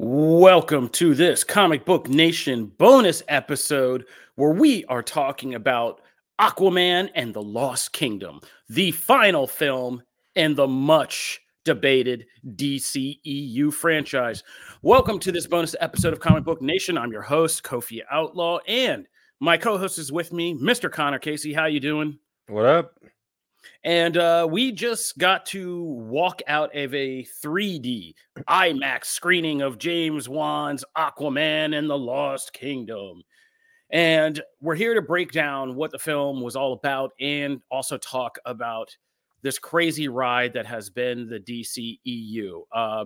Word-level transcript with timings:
Welcome 0.00 0.90
to 0.90 1.12
this 1.16 1.42
Comic 1.42 1.84
Book 1.84 2.08
Nation 2.08 2.66
bonus 2.66 3.24
episode 3.26 4.04
where 4.36 4.52
we 4.52 4.84
are 4.84 5.02
talking 5.02 5.56
about 5.56 6.00
Aquaman 6.40 7.10
and 7.16 7.34
the 7.34 7.42
Lost 7.42 7.92
Kingdom, 7.92 8.40
the 8.68 8.92
final 8.92 9.48
film 9.48 10.04
in 10.36 10.54
the 10.54 10.68
much 10.68 11.40
debated 11.64 12.26
DCEU 12.46 13.72
franchise. 13.72 14.44
Welcome 14.82 15.18
to 15.18 15.32
this 15.32 15.48
bonus 15.48 15.74
episode 15.80 16.12
of 16.12 16.20
Comic 16.20 16.44
Book 16.44 16.62
Nation. 16.62 16.96
I'm 16.96 17.10
your 17.10 17.22
host, 17.22 17.64
Kofi 17.64 18.02
Outlaw, 18.08 18.60
and 18.68 19.08
my 19.40 19.56
co-host 19.56 19.98
is 19.98 20.12
with 20.12 20.32
me, 20.32 20.54
Mr. 20.54 20.92
Connor 20.92 21.18
Casey. 21.18 21.52
How 21.52 21.66
you 21.66 21.80
doing? 21.80 22.20
What 22.46 22.66
up? 22.66 22.97
And 23.84 24.16
uh, 24.16 24.46
we 24.50 24.72
just 24.72 25.18
got 25.18 25.46
to 25.46 25.82
walk 25.82 26.42
out 26.46 26.74
of 26.74 26.94
a 26.94 27.24
3D 27.42 28.14
IMAX 28.48 29.04
screening 29.06 29.62
of 29.62 29.78
James 29.78 30.28
Wan's 30.28 30.84
Aquaman 30.96 31.76
and 31.76 31.88
the 31.88 31.98
Lost 31.98 32.52
Kingdom. 32.52 33.22
And 33.90 34.42
we're 34.60 34.74
here 34.74 34.94
to 34.94 35.02
break 35.02 35.32
down 35.32 35.74
what 35.74 35.90
the 35.90 35.98
film 35.98 36.40
was 36.40 36.56
all 36.56 36.72
about 36.72 37.12
and 37.20 37.60
also 37.70 37.96
talk 37.96 38.38
about 38.44 38.94
this 39.42 39.58
crazy 39.58 40.08
ride 40.08 40.52
that 40.54 40.66
has 40.66 40.90
been 40.90 41.28
the 41.28 41.40
DCEU. 41.40 42.62
Uh, 42.72 43.04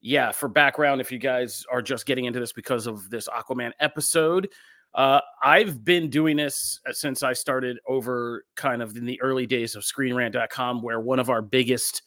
yeah, 0.00 0.32
for 0.32 0.48
background, 0.48 1.00
if 1.00 1.10
you 1.10 1.18
guys 1.18 1.64
are 1.70 1.82
just 1.82 2.06
getting 2.06 2.26
into 2.26 2.40
this 2.40 2.52
because 2.52 2.86
of 2.86 3.08
this 3.08 3.28
Aquaman 3.28 3.72
episode, 3.80 4.48
uh, 4.94 5.20
I've 5.42 5.84
been 5.84 6.10
doing 6.10 6.36
this 6.36 6.80
uh, 6.86 6.92
since 6.92 7.22
I 7.22 7.32
started 7.32 7.78
over 7.86 8.44
kind 8.56 8.82
of 8.82 8.96
in 8.96 9.06
the 9.06 9.20
early 9.22 9.46
days 9.46 9.74
of 9.74 9.82
screenrant.com, 9.82 10.82
where 10.82 11.00
one 11.00 11.18
of 11.18 11.30
our 11.30 11.42
biggest 11.42 12.02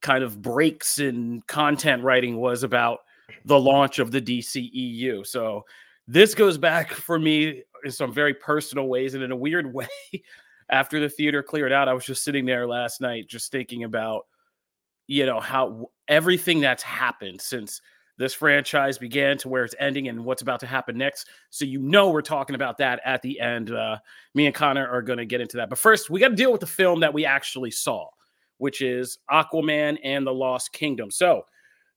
kind 0.00 0.24
of 0.24 0.40
breaks 0.40 0.98
in 0.98 1.42
content 1.46 2.02
writing 2.02 2.36
was 2.36 2.62
about 2.62 3.00
the 3.44 3.58
launch 3.58 3.98
of 3.98 4.10
the 4.10 4.20
DCEU. 4.20 5.26
So 5.26 5.64
this 6.06 6.34
goes 6.34 6.58
back 6.58 6.92
for 6.92 7.18
me 7.18 7.62
in 7.84 7.90
some 7.90 8.12
very 8.12 8.34
personal 8.34 8.88
ways 8.88 9.14
and 9.14 9.22
in 9.22 9.30
a 9.30 9.36
weird 9.36 9.72
way. 9.74 9.88
After 10.70 10.98
the 10.98 11.10
theater 11.10 11.42
cleared 11.42 11.72
out, 11.72 11.88
I 11.88 11.92
was 11.92 12.06
just 12.06 12.24
sitting 12.24 12.46
there 12.46 12.66
last 12.66 13.02
night, 13.02 13.28
just 13.28 13.52
thinking 13.52 13.84
about, 13.84 14.26
you 15.06 15.26
know, 15.26 15.38
how 15.38 15.90
everything 16.08 16.60
that's 16.60 16.82
happened 16.82 17.42
since 17.42 17.82
this 18.16 18.34
franchise 18.34 18.98
began 18.98 19.36
to 19.38 19.48
where 19.48 19.64
it's 19.64 19.74
ending 19.78 20.08
and 20.08 20.24
what's 20.24 20.42
about 20.42 20.60
to 20.60 20.66
happen 20.66 20.96
next. 20.96 21.28
So 21.50 21.64
you 21.64 21.80
know 21.80 22.10
we're 22.10 22.22
talking 22.22 22.54
about 22.54 22.78
that 22.78 23.00
at 23.04 23.22
the 23.22 23.40
end. 23.40 23.72
Uh, 23.72 23.98
me 24.34 24.46
and 24.46 24.54
Connor 24.54 24.86
are 24.86 25.02
going 25.02 25.18
to 25.18 25.26
get 25.26 25.40
into 25.40 25.56
that. 25.56 25.68
But 25.68 25.78
first, 25.78 26.10
we 26.10 26.20
got 26.20 26.28
to 26.28 26.36
deal 26.36 26.52
with 26.52 26.60
the 26.60 26.66
film 26.66 27.00
that 27.00 27.12
we 27.12 27.24
actually 27.24 27.70
saw, 27.70 28.08
which 28.58 28.82
is 28.82 29.18
Aquaman 29.30 29.98
and 30.04 30.26
the 30.26 30.34
Lost 30.34 30.72
Kingdom. 30.72 31.10
So 31.10 31.44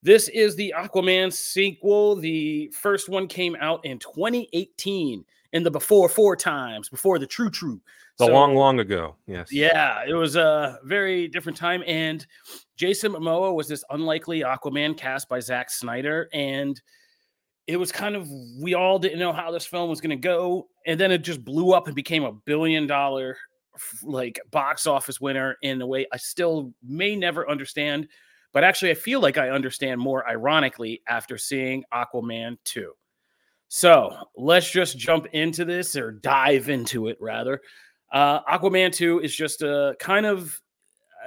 this 0.04 0.28
is 0.30 0.56
the 0.56 0.74
Aquaman 0.78 1.32
sequel. 1.34 2.16
The 2.16 2.72
first 2.80 3.10
one 3.10 3.28
came 3.28 3.56
out 3.60 3.84
in 3.86 4.00
2018 4.00 5.26
in 5.54 5.64
the 5.64 5.72
before 5.72 6.10
four 6.10 6.36
times, 6.36 6.90
before 6.90 7.20
the 7.20 7.28
true 7.28 7.50
true. 7.50 7.82
The 8.18 8.26
so, 8.26 8.34
long, 8.34 8.56
long 8.56 8.80
ago. 8.80 9.16
Yes. 9.28 9.52
Yeah, 9.52 10.04
it 10.08 10.14
was 10.14 10.36
a 10.36 10.80
very 10.84 11.28
different 11.28 11.58
time. 11.58 11.84
And 11.86 12.26
Jason 12.76 13.12
Momoa 13.12 13.54
was 13.54 13.68
this 13.68 13.84
unlikely 13.92 14.42
Aquaman 14.42 14.98
cast 14.98 15.30
by 15.30 15.40
Zack 15.40 15.70
Snyder. 15.70 16.28
And 16.34 16.82
it 17.68 17.78
was 17.78 17.92
kind 17.92 18.16
of, 18.16 18.28
we 18.60 18.74
all 18.74 18.98
didn't 18.98 19.20
know 19.20 19.34
how 19.34 19.52
this 19.52 19.68
film 19.68 19.90
was 19.90 20.02
going 20.02 20.10
to 20.10 20.16
go. 20.16 20.68
And 20.88 21.00
then 21.00 21.12
it 21.12 21.20
just 21.20 21.46
blew 21.46 21.74
up 21.74 21.86
and 21.86 21.96
became 21.96 22.24
a 22.24 22.32
billion 22.32 22.88
dollar 22.88 23.38
like 24.02 24.40
box 24.50 24.88
office 24.88 25.22
winner 25.22 25.56
in 25.62 25.80
a 25.82 25.86
way 25.86 26.08
I 26.12 26.18
still 26.18 26.74
may 26.84 27.16
never 27.16 27.48
understand. 27.48 28.08
But 28.54 28.64
actually, 28.64 28.92
I 28.92 28.96
feel 28.96 29.20
like 29.20 29.38
I 29.38 29.50
understand 29.50 30.00
more 30.00 30.28
ironically 30.28 31.02
after 31.08 31.38
seeing 31.38 31.84
Aquaman 31.94 32.58
2. 32.64 32.92
So 33.68 34.16
let's 34.36 34.72
just 34.72 34.98
jump 34.98 35.28
into 35.34 35.66
this 35.66 35.96
or 35.96 36.12
dive 36.12 36.70
into 36.70 37.08
it 37.08 37.18
rather. 37.20 37.62
Uh, 38.12 38.42
Aquaman 38.44 38.94
2 38.94 39.20
is 39.20 39.36
just 39.36 39.62
a 39.62 39.96
kind 40.00 40.26
of, 40.26 40.60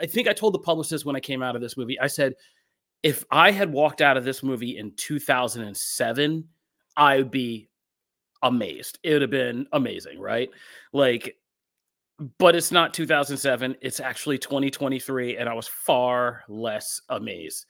I 0.01 0.07
think 0.07 0.29
I 0.29 0.33
told 0.33 0.55
the 0.55 0.61
publicist 0.61 1.05
when 1.05 1.17
I 1.17 1.21
came 1.21 1.43
out 1.43 1.55
of 1.55 1.63
this 1.63 1.77
movie, 1.77 2.01
I 2.01 2.07
said, 2.07 2.35
if 3.03 3.25
I 3.31 3.51
had 3.51 3.71
walked 3.73 4.01
out 4.01 4.17
of 4.17 4.25
this 4.25 4.43
movie 4.43 4.79
in 4.79 4.93
2007, 4.97 6.49
I 6.97 7.17
would 7.17 7.31
be 7.31 7.69
amazed. 8.43 8.99
It 9.03 9.13
would 9.13 9.23
have 9.23 9.31
been 9.31 9.67
amazing, 9.73 10.19
right? 10.19 10.51
Like, 10.93 11.37
but 12.39 12.55
it's 12.55 12.73
not 12.73 12.95
2007. 12.95 13.77
It's 13.81 14.01
actually 14.01 14.39
2023, 14.39 15.37
and 15.37 15.49
I 15.49 15.55
was 15.55 15.69
far 15.69 16.43
less 16.49 17.01
amazed. 17.09 17.67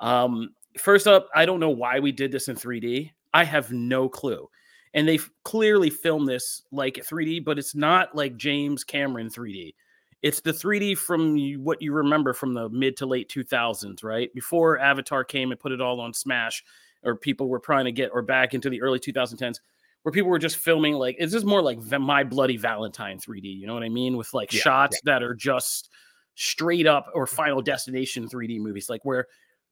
Um, 0.00 0.54
first 0.78 1.06
up, 1.06 1.28
I 1.34 1.46
don't 1.46 1.60
know 1.60 1.70
why 1.70 2.00
we 2.00 2.12
did 2.12 2.32
this 2.32 2.48
in 2.48 2.56
3D. 2.56 3.10
I 3.34 3.44
have 3.44 3.72
no 3.72 4.08
clue 4.08 4.48
and 4.94 5.08
they 5.08 5.18
clearly 5.44 5.90
filmed 5.90 6.28
this 6.28 6.62
like 6.70 6.94
3D, 6.94 7.44
but 7.44 7.58
it's 7.58 7.74
not 7.74 8.14
like 8.14 8.36
James 8.36 8.84
Cameron 8.84 9.28
3D. 9.28 9.74
It's 10.22 10.40
the 10.40 10.52
3D 10.52 10.96
from 10.98 11.36
what 11.64 11.82
you 11.82 11.92
remember 11.92 12.32
from 12.32 12.54
the 12.54 12.68
mid 12.68 12.96
to 12.98 13.06
late 13.06 13.28
2000s, 13.28 14.04
right? 14.04 14.32
Before 14.34 14.78
Avatar 14.78 15.24
came 15.24 15.50
and 15.50 15.58
put 15.58 15.72
it 15.72 15.80
all 15.80 16.00
on 16.00 16.14
Smash, 16.14 16.62
or 17.02 17.16
people 17.16 17.48
were 17.48 17.58
trying 17.58 17.86
to 17.86 17.92
get, 17.92 18.10
or 18.12 18.22
back 18.22 18.54
into 18.54 18.70
the 18.70 18.80
early 18.82 19.00
2010s, 19.00 19.56
where 20.02 20.12
people 20.12 20.30
were 20.30 20.38
just 20.38 20.56
filming 20.56 20.94
like, 20.94 21.16
it's 21.18 21.32
just 21.32 21.46
more 21.46 21.62
like 21.62 21.78
My 22.00 22.24
Bloody 22.24 22.56
Valentine 22.56 23.18
3D. 23.18 23.44
You 23.44 23.66
know 23.66 23.74
what 23.74 23.82
I 23.82 23.88
mean? 23.88 24.16
With 24.16 24.32
like 24.34 24.52
yeah, 24.52 24.60
shots 24.60 25.00
yeah. 25.04 25.12
that 25.12 25.22
are 25.22 25.34
just 25.34 25.90
straight 26.34 26.86
up 26.86 27.06
or 27.14 27.26
Final 27.26 27.62
Destination 27.62 28.28
3D 28.28 28.60
movies, 28.60 28.88
like 28.88 29.04
where 29.04 29.26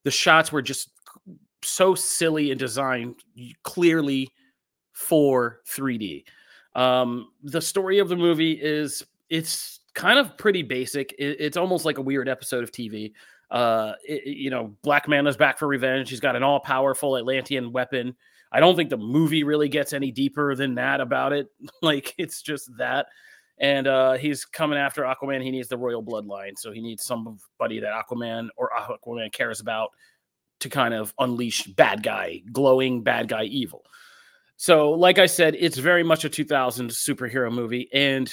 the 0.04 0.10
shots 0.10 0.52
were 0.52 0.62
just 0.62 0.90
so 1.62 1.94
silly 1.94 2.50
and 2.50 2.58
designed 2.58 3.16
clearly 3.62 4.30
for 4.92 5.60
3D. 5.68 6.24
Um, 6.74 7.32
the 7.42 7.60
story 7.60 7.98
of 7.98 8.08
the 8.08 8.16
movie 8.16 8.52
is 8.52 9.04
it's 9.28 9.80
kind 9.94 10.18
of 10.18 10.36
pretty 10.36 10.62
basic. 10.62 11.12
It, 11.18 11.36
it's 11.40 11.56
almost 11.56 11.84
like 11.84 11.98
a 11.98 12.02
weird 12.02 12.28
episode 12.28 12.62
of 12.62 12.70
TV. 12.70 13.12
Uh, 13.50 13.94
it, 14.06 14.26
you 14.26 14.50
know, 14.50 14.76
Black 14.82 15.08
Manta 15.08 15.28
is 15.28 15.36
back 15.36 15.58
for 15.58 15.66
revenge. 15.66 16.08
He's 16.08 16.20
got 16.20 16.36
an 16.36 16.42
all 16.42 16.60
powerful 16.60 17.16
Atlantean 17.16 17.72
weapon. 17.72 18.14
I 18.52 18.60
don't 18.60 18.76
think 18.76 18.90
the 18.90 18.96
movie 18.96 19.44
really 19.44 19.68
gets 19.68 19.92
any 19.92 20.10
deeper 20.10 20.54
than 20.54 20.74
that 20.74 21.00
about 21.00 21.32
it. 21.32 21.48
like 21.82 22.14
it's 22.18 22.42
just 22.42 22.70
that. 22.78 23.06
And 23.58 23.86
uh, 23.86 24.14
he's 24.14 24.44
coming 24.46 24.78
after 24.78 25.02
Aquaman. 25.02 25.42
He 25.42 25.50
needs 25.50 25.68
the 25.68 25.76
royal 25.76 26.02
bloodline, 26.02 26.58
so 26.58 26.72
he 26.72 26.80
needs 26.80 27.04
somebody 27.04 27.80
that 27.80 27.92
Aquaman 27.92 28.48
or 28.56 28.70
Aquaman 28.70 29.30
cares 29.32 29.60
about 29.60 29.90
to 30.60 30.70
kind 30.70 30.94
of 30.94 31.12
unleash 31.18 31.64
bad 31.64 32.02
guy, 32.02 32.42
glowing 32.52 33.02
bad 33.02 33.28
guy 33.28 33.44
evil. 33.44 33.84
So, 34.56 34.90
like 34.90 35.18
I 35.18 35.26
said, 35.26 35.56
it's 35.58 35.78
very 35.78 36.02
much 36.02 36.24
a 36.24 36.28
2000 36.28 36.90
superhero 36.90 37.52
movie. 37.52 37.88
And 37.92 38.32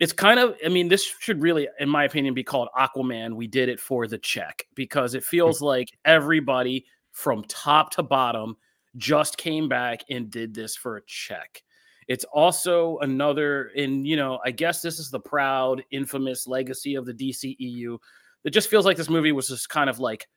it's 0.00 0.12
kind 0.12 0.40
of, 0.40 0.56
I 0.64 0.68
mean, 0.68 0.88
this 0.88 1.04
should 1.20 1.42
really, 1.42 1.68
in 1.78 1.88
my 1.88 2.04
opinion, 2.04 2.34
be 2.34 2.42
called 2.42 2.68
Aquaman. 2.76 3.34
We 3.34 3.46
did 3.46 3.68
it 3.68 3.78
for 3.78 4.06
the 4.06 4.18
check 4.18 4.64
because 4.74 5.14
it 5.14 5.22
feels 5.22 5.60
like 5.60 5.90
everybody 6.04 6.86
from 7.12 7.44
top 7.44 7.90
to 7.92 8.02
bottom 8.02 8.56
just 8.96 9.36
came 9.36 9.68
back 9.68 10.00
and 10.10 10.30
did 10.30 10.54
this 10.54 10.76
for 10.76 10.96
a 10.96 11.04
check. 11.06 11.62
It's 12.06 12.24
also 12.24 12.98
another, 12.98 13.70
and 13.76 14.06
you 14.06 14.16
know, 14.16 14.38
I 14.44 14.50
guess 14.50 14.82
this 14.82 14.98
is 14.98 15.10
the 15.10 15.20
proud, 15.20 15.82
infamous 15.90 16.46
legacy 16.46 16.96
of 16.96 17.06
the 17.06 17.14
DCEU. 17.14 17.98
It 18.44 18.50
just 18.50 18.68
feels 18.68 18.84
like 18.84 18.96
this 18.96 19.08
movie 19.08 19.32
was 19.32 19.48
just 19.48 19.70
kind 19.70 19.88
of 19.88 19.98
like 19.98 20.28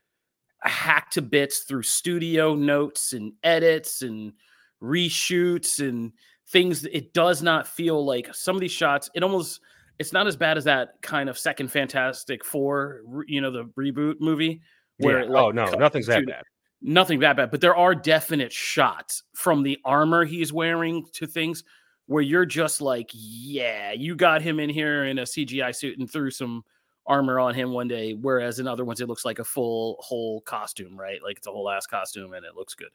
hacked 0.64 1.14
to 1.14 1.22
bits 1.22 1.60
through 1.60 1.84
studio 1.84 2.56
notes 2.56 3.14
and 3.14 3.34
edits 3.44 4.02
and 4.02 4.34
reshoots 4.82 5.88
and 5.88 6.12
things 6.50 6.86
it 6.86 7.14
does 7.14 7.42
not 7.42 7.68
feel 7.68 8.04
like 8.06 8.34
some 8.34 8.56
of 8.56 8.62
these 8.62 8.72
shots 8.72 9.10
it 9.14 9.24
almost 9.24 9.60
it's 10.00 10.14
not 10.14 10.28
as 10.28 10.36
bad 10.36 10.58
as 10.58 10.64
that 10.64 11.02
kind 11.02 11.30
of 11.30 11.38
second 11.38 11.72
fantastic 11.72 12.44
four 12.46 13.02
you 13.28 13.42
know 13.42 13.52
the 13.52 13.66
reboot 13.78 14.16
movie 14.20 14.62
where 14.98 15.22
yeah. 15.22 15.26
Oh, 15.26 15.32
like, 15.32 15.44
oh 15.44 15.52
no 15.52 15.66
nothing's 15.78 16.08
that 16.08 16.26
bad 16.26 16.44
nothing 16.82 17.20
that 17.20 17.36
bad 17.36 17.50
but 17.50 17.60
there 17.60 17.76
are 17.76 17.96
definite 17.96 18.52
shots 18.52 19.24
from 19.34 19.64
the 19.64 19.78
armor 19.84 20.24
he's 20.26 20.54
wearing 20.54 21.06
to 21.14 21.26
things 21.26 21.64
where 22.08 22.24
you're 22.24 22.46
just 22.46 22.82
like, 22.82 23.10
yeah, 23.14 23.92
you 23.92 24.16
got 24.16 24.42
him 24.42 24.60
in 24.60 24.70
here 24.70 25.06
in 25.06 25.20
a 25.20 25.24
CGI 25.24 25.76
suit 25.76 26.00
and 26.00 26.10
threw 26.10 26.32
some 26.32 26.64
armor 27.06 27.40
on 27.40 27.54
him 27.54 27.72
one 27.72 27.88
day, 27.88 28.14
whereas 28.14 28.60
in 28.60 28.68
other 28.68 28.86
ones 28.86 29.00
it 29.02 29.08
looks 29.08 29.26
like 29.26 29.40
a 29.40 29.44
full 29.44 29.98
whole 30.00 30.42
costume, 30.42 30.98
right? 30.98 31.22
Like 31.24 31.38
it's 31.38 31.48
a 31.48 31.52
whole 31.52 31.70
ass 31.70 31.86
costume 31.86 32.34
and 32.34 32.46
it 32.46 32.56
looks 32.56 32.74
good. 32.74 32.90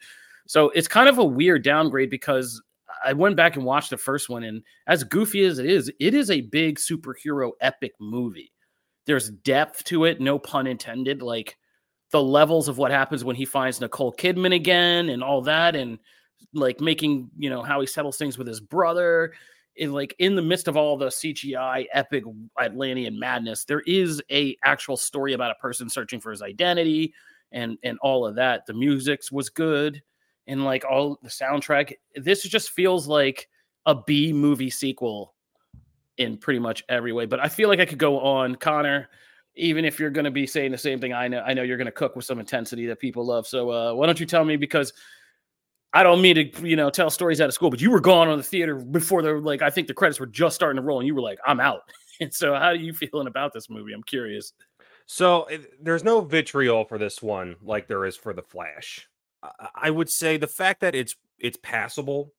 So 0.47 0.71
it's 0.71 0.89
kind 0.89 1.09
of 1.09 1.19
a 1.19 1.25
weird 1.25 1.63
downgrade 1.63 2.11
because 2.11 2.61
I 3.05 3.13
went 3.13 3.37
back 3.37 3.57
and 3.57 3.65
watched 3.65 3.91
the 3.91 3.97
first 3.97 4.29
one, 4.29 4.43
and 4.45 4.63
as 4.87 5.05
goofy 5.05 5.45
as 5.45 5.59
it 5.59 5.67
is, 5.67 5.91
it 5.99 6.15
is 6.15 6.31
a 6.31 6.43
big 6.43 6.79
superhero 6.79 7.53
epic 7.61 7.93
movie. 8.01 8.53
There's 9.07 9.31
depth 9.31 9.85
to 9.85 10.05
it, 10.05 10.21
no 10.21 10.39
pun 10.39 10.67
intended. 10.67 11.23
Like 11.23 11.57
the 12.13 12.23
levels 12.23 12.69
of 12.69 12.79
what 12.79 12.91
happens 12.91 13.25
when 13.25 13.37
he 13.37 13.45
finds 13.45 13.81
Nicole 13.81 14.13
Kidman 14.13 14.55
again 14.55 15.09
and 15.09 15.23
all 15.23 15.43
that, 15.43 15.75
and 15.75 15.99
like 16.55 16.81
making 16.81 17.31
you 17.37 17.51
know 17.51 17.63
how 17.63 17.81
he 17.81 17.87
settles 17.87 18.17
things 18.17 18.39
with 18.39 18.47
his 18.47 18.61
brother. 18.61 19.33
In 19.77 19.93
like 19.93 20.15
in 20.19 20.37
the 20.37 20.43
midst 20.43 20.69
of 20.69 20.77
all 20.77 20.99
the 20.99 21.07
CGI 21.07 21.87
epic 21.93 22.25
Atlantean 22.61 23.19
madness, 23.19 23.65
there 23.65 23.81
is 23.81 24.23
a 24.31 24.57
actual 24.63 24.99
story 24.99 25.33
about 25.33 25.51
a 25.51 25.55
person 25.55 25.89
searching 25.89 26.21
for 26.21 26.31
his 26.31 26.43
identity 26.43 27.15
and 27.53 27.79
and 27.83 27.99
all 28.03 28.27
of 28.27 28.35
that. 28.37 28.67
The 28.67 28.75
music 28.75 29.23
was 29.33 29.49
good 29.49 30.03
and 30.47 30.65
like 30.65 30.85
all 30.85 31.19
the 31.23 31.31
soundtrack. 31.31 31.95
This 32.17 32.43
just 32.43 32.71
feels 32.71 33.07
like 33.07 33.49
a 33.87 33.95
B 33.95 34.33
movie 34.33 34.71
sequel 34.71 35.35
in 36.19 36.37
pretty 36.37 36.59
much 36.59 36.85
every 36.89 37.13
way. 37.13 37.27
But 37.27 37.41
I 37.41 37.49
feel 37.49 37.71
like 37.71 37.81
I 37.81 37.87
could 37.87 37.99
go 37.99 38.21
on, 38.21 38.57
Connor. 38.57 39.09
Even 39.55 39.85
if 39.85 40.01
you're 40.01 40.11
going 40.11 40.25
to 40.25 40.31
be 40.31 40.47
saying 40.47 40.73
the 40.73 40.79
same 40.79 40.99
thing, 40.99 41.13
I 41.13 41.29
know 41.29 41.41
I 41.41 41.53
know 41.53 41.63
you're 41.63 41.77
going 41.77 41.87
to 41.87 41.93
cook 41.93 42.17
with 42.17 42.25
some 42.25 42.39
intensity 42.39 42.87
that 42.87 42.99
people 42.99 43.25
love. 43.27 43.47
So 43.47 43.71
uh, 43.71 43.95
why 43.95 44.07
don't 44.07 44.19
you 44.19 44.27
tell 44.27 44.45
me 44.45 44.57
because 44.57 44.93
I 45.93 46.03
don't 46.03 46.23
mean 46.23 46.37
to 46.37 46.69
you 46.69 46.77
know 46.77 46.91
tell 46.91 47.11
stories 47.11 47.41
out 47.41 47.49
of 47.49 47.55
school, 47.55 47.71
but 47.71 47.81
you 47.81 47.91
were 47.91 48.01
gone 48.01 48.29
on 48.29 48.39
the 48.39 48.45
theater 48.45 48.77
before 48.77 49.23
the 49.23 49.35
like 49.35 49.61
I 49.63 49.71
think 49.71 49.89
the 49.89 49.95
credits 49.95 50.19
were 50.19 50.27
just 50.27 50.55
starting 50.55 50.77
to 50.77 50.83
roll, 50.83 51.01
and 51.01 51.07
you 51.07 51.15
were 51.15 51.21
like, 51.21 51.39
I'm 51.47 51.61
out. 51.61 51.83
And 52.21 52.33
so, 52.33 52.55
how 52.55 52.67
are 52.67 52.75
you 52.77 52.93
feeling 52.93 53.27
about 53.27 53.53
this 53.53 53.69
movie? 53.69 53.93
I'm 53.93 54.03
curious. 54.05 54.53
So 55.07 55.49
there's 55.81 56.05
no 56.05 56.21
vitriol 56.21 56.85
for 56.85 56.99
this 56.99 57.21
one 57.21 57.57
like 57.63 57.89
there 57.89 58.05
is 58.05 58.17
for 58.17 58.33
the 58.33 58.43
Flash. 58.43 59.09
I 59.75 59.91
would 59.91 60.09
say 60.09 60.37
the 60.37 60.47
fact 60.47 60.83
that 60.83 60.95
it's 60.95 61.17
it's 61.39 61.59
passable 61.63 62.33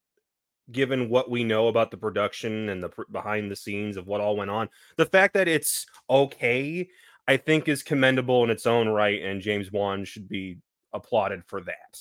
given 0.72 1.10
what 1.10 1.30
we 1.30 1.44
know 1.44 1.68
about 1.68 1.92
the 1.92 1.98
production 1.98 2.70
and 2.70 2.82
the 2.82 2.90
behind 3.12 3.52
the 3.52 3.56
scenes 3.56 3.98
of 3.98 4.08
what 4.08 4.22
all 4.22 4.38
went 4.38 4.50
on 4.50 4.70
the 4.98 5.06
fact 5.06 5.34
that 5.34 5.48
it's 5.48 5.86
okay 6.10 6.88
i 7.28 7.36
think 7.36 7.68
is 7.68 7.84
commendable 7.84 8.44
in 8.44 8.50
its 8.50 8.66
own 8.66 8.88
right 8.88 9.22
and 9.22 9.42
james 9.42 9.72
wan 9.72 10.06
should 10.06 10.30
be 10.30 10.58
applauded 10.94 11.44
for 11.46 11.62
that. 11.62 12.00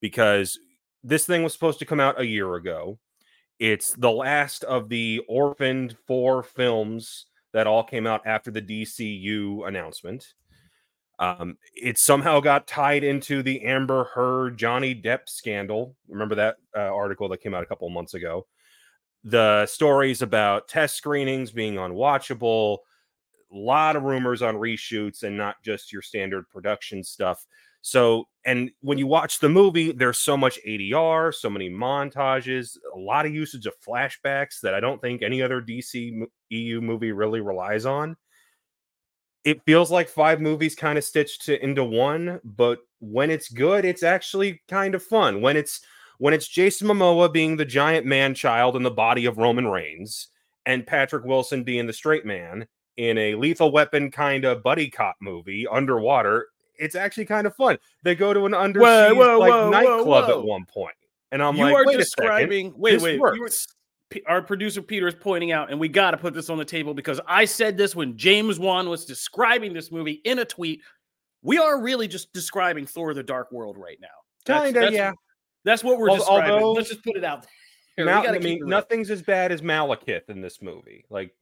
Because 0.00 0.58
this 1.02 1.24
thing 1.24 1.42
was 1.42 1.52
supposed 1.52 1.78
to 1.78 1.86
come 1.86 2.00
out 2.00 2.20
a 2.20 2.26
year 2.26 2.54
ago. 2.56 2.98
It's 3.58 3.94
the 3.94 4.10
last 4.10 4.64
of 4.64 4.88
the 4.88 5.22
orphaned 5.28 5.96
four 6.06 6.42
films 6.42 7.26
that 7.54 7.66
all 7.66 7.84
came 7.84 8.06
out 8.06 8.26
after 8.26 8.50
the 8.50 8.60
dcu 8.60 9.66
announcement 9.66 10.34
um, 11.18 11.56
it 11.74 11.98
somehow 11.98 12.40
got 12.40 12.66
tied 12.66 13.02
into 13.02 13.42
the 13.42 13.62
Amber 13.64 14.04
Heard 14.04 14.58
Johnny 14.58 14.94
Depp 14.94 15.28
scandal. 15.28 15.96
Remember 16.08 16.34
that 16.34 16.56
uh, 16.76 16.80
article 16.80 17.28
that 17.30 17.40
came 17.40 17.54
out 17.54 17.62
a 17.62 17.66
couple 17.66 17.88
months 17.88 18.14
ago? 18.14 18.46
The 19.24 19.66
stories 19.66 20.22
about 20.22 20.68
test 20.68 20.96
screenings 20.96 21.50
being 21.50 21.74
unwatchable, 21.74 22.78
a 23.52 23.56
lot 23.56 23.96
of 23.96 24.02
rumors 24.02 24.42
on 24.42 24.56
reshoots, 24.56 25.22
and 25.22 25.36
not 25.36 25.56
just 25.64 25.92
your 25.92 26.02
standard 26.02 26.48
production 26.50 27.02
stuff. 27.02 27.46
So, 27.80 28.24
and 28.44 28.70
when 28.80 28.98
you 28.98 29.06
watch 29.06 29.38
the 29.38 29.48
movie, 29.48 29.92
there's 29.92 30.18
so 30.18 30.36
much 30.36 30.58
ADR, 30.66 31.32
so 31.32 31.48
many 31.48 31.70
montages, 31.70 32.76
a 32.94 32.98
lot 32.98 33.26
of 33.26 33.32
usage 33.32 33.66
of 33.66 33.74
flashbacks 33.86 34.60
that 34.62 34.74
I 34.74 34.80
don't 34.80 35.00
think 35.00 35.22
any 35.22 35.40
other 35.40 35.62
DC 35.62 36.20
EU 36.50 36.80
movie 36.80 37.12
really 37.12 37.40
relies 37.40 37.86
on 37.86 38.16
it 39.46 39.62
feels 39.64 39.92
like 39.92 40.08
five 40.08 40.40
movies 40.40 40.74
kind 40.74 40.98
of 40.98 41.04
stitched 41.04 41.46
to, 41.46 41.62
into 41.62 41.84
one, 41.84 42.40
but 42.42 42.80
when 42.98 43.30
it's 43.30 43.48
good, 43.48 43.84
it's 43.84 44.02
actually 44.02 44.60
kind 44.68 44.92
of 44.92 45.02
fun. 45.04 45.40
When 45.40 45.56
it's 45.56 45.80
when 46.18 46.34
it's 46.34 46.48
Jason 46.48 46.88
Momoa 46.88 47.32
being 47.32 47.56
the 47.56 47.64
giant 47.64 48.04
man 48.06 48.34
child 48.34 48.74
in 48.74 48.82
the 48.82 48.90
body 48.90 49.24
of 49.24 49.38
Roman 49.38 49.68
Reigns 49.68 50.28
and 50.66 50.84
Patrick 50.84 51.24
Wilson 51.24 51.62
being 51.62 51.86
the 51.86 51.92
straight 51.92 52.26
man 52.26 52.66
in 52.96 53.16
a 53.18 53.36
lethal 53.36 53.70
weapon 53.70 54.10
kind 54.10 54.44
of 54.44 54.64
buddy 54.64 54.90
cop 54.90 55.14
movie 55.20 55.64
underwater, 55.68 56.48
it's 56.80 56.96
actually 56.96 57.26
kind 57.26 57.46
of 57.46 57.54
fun. 57.54 57.78
They 58.02 58.16
go 58.16 58.34
to 58.34 58.46
an 58.46 58.54
undersea 58.54 58.84
whoa, 58.84 59.14
whoa, 59.14 59.38
like 59.38 59.52
whoa, 59.52 59.70
nightclub 59.70 60.28
at 60.28 60.42
one 60.42 60.64
point. 60.64 60.96
And 61.30 61.40
I'm 61.40 61.54
you 61.54 61.64
like, 61.64 61.74
are 61.74 61.86
wait 61.86 61.98
describing, 61.98 62.72
wait, 62.76 63.00
wait, 63.00 63.20
our 64.26 64.42
producer 64.42 64.82
Peter 64.82 65.08
is 65.08 65.14
pointing 65.14 65.52
out, 65.52 65.70
and 65.70 65.80
we 65.80 65.88
got 65.88 66.12
to 66.12 66.16
put 66.16 66.34
this 66.34 66.48
on 66.50 66.58
the 66.58 66.64
table 66.64 66.94
because 66.94 67.20
I 67.26 67.44
said 67.44 67.76
this 67.76 67.94
when 67.94 68.16
James 68.16 68.58
Wan 68.58 68.88
was 68.88 69.04
describing 69.04 69.72
this 69.72 69.90
movie 69.90 70.20
in 70.24 70.38
a 70.38 70.44
tweet. 70.44 70.82
We 71.42 71.58
are 71.58 71.80
really 71.80 72.08
just 72.08 72.32
describing 72.32 72.86
Thor: 72.86 73.14
The 73.14 73.22
Dark 73.22 73.52
World 73.52 73.76
right 73.76 73.98
now. 74.00 74.08
Kinda, 74.62 74.92
yeah. 74.92 75.12
That's 75.64 75.82
what 75.82 75.98
we're 75.98 76.10
describing. 76.10 76.52
Although, 76.52 76.72
Let's 76.72 76.88
just 76.88 77.02
put 77.02 77.16
it 77.16 77.24
out 77.24 77.42
there. 77.42 77.50
Mal- 78.06 78.28
I 78.28 78.38
mean, 78.38 78.60
nothing's 78.64 79.10
as 79.10 79.22
bad 79.22 79.50
as 79.50 79.62
Malekith 79.62 80.28
in 80.28 80.40
this 80.40 80.62
movie. 80.62 81.04
Like, 81.10 81.34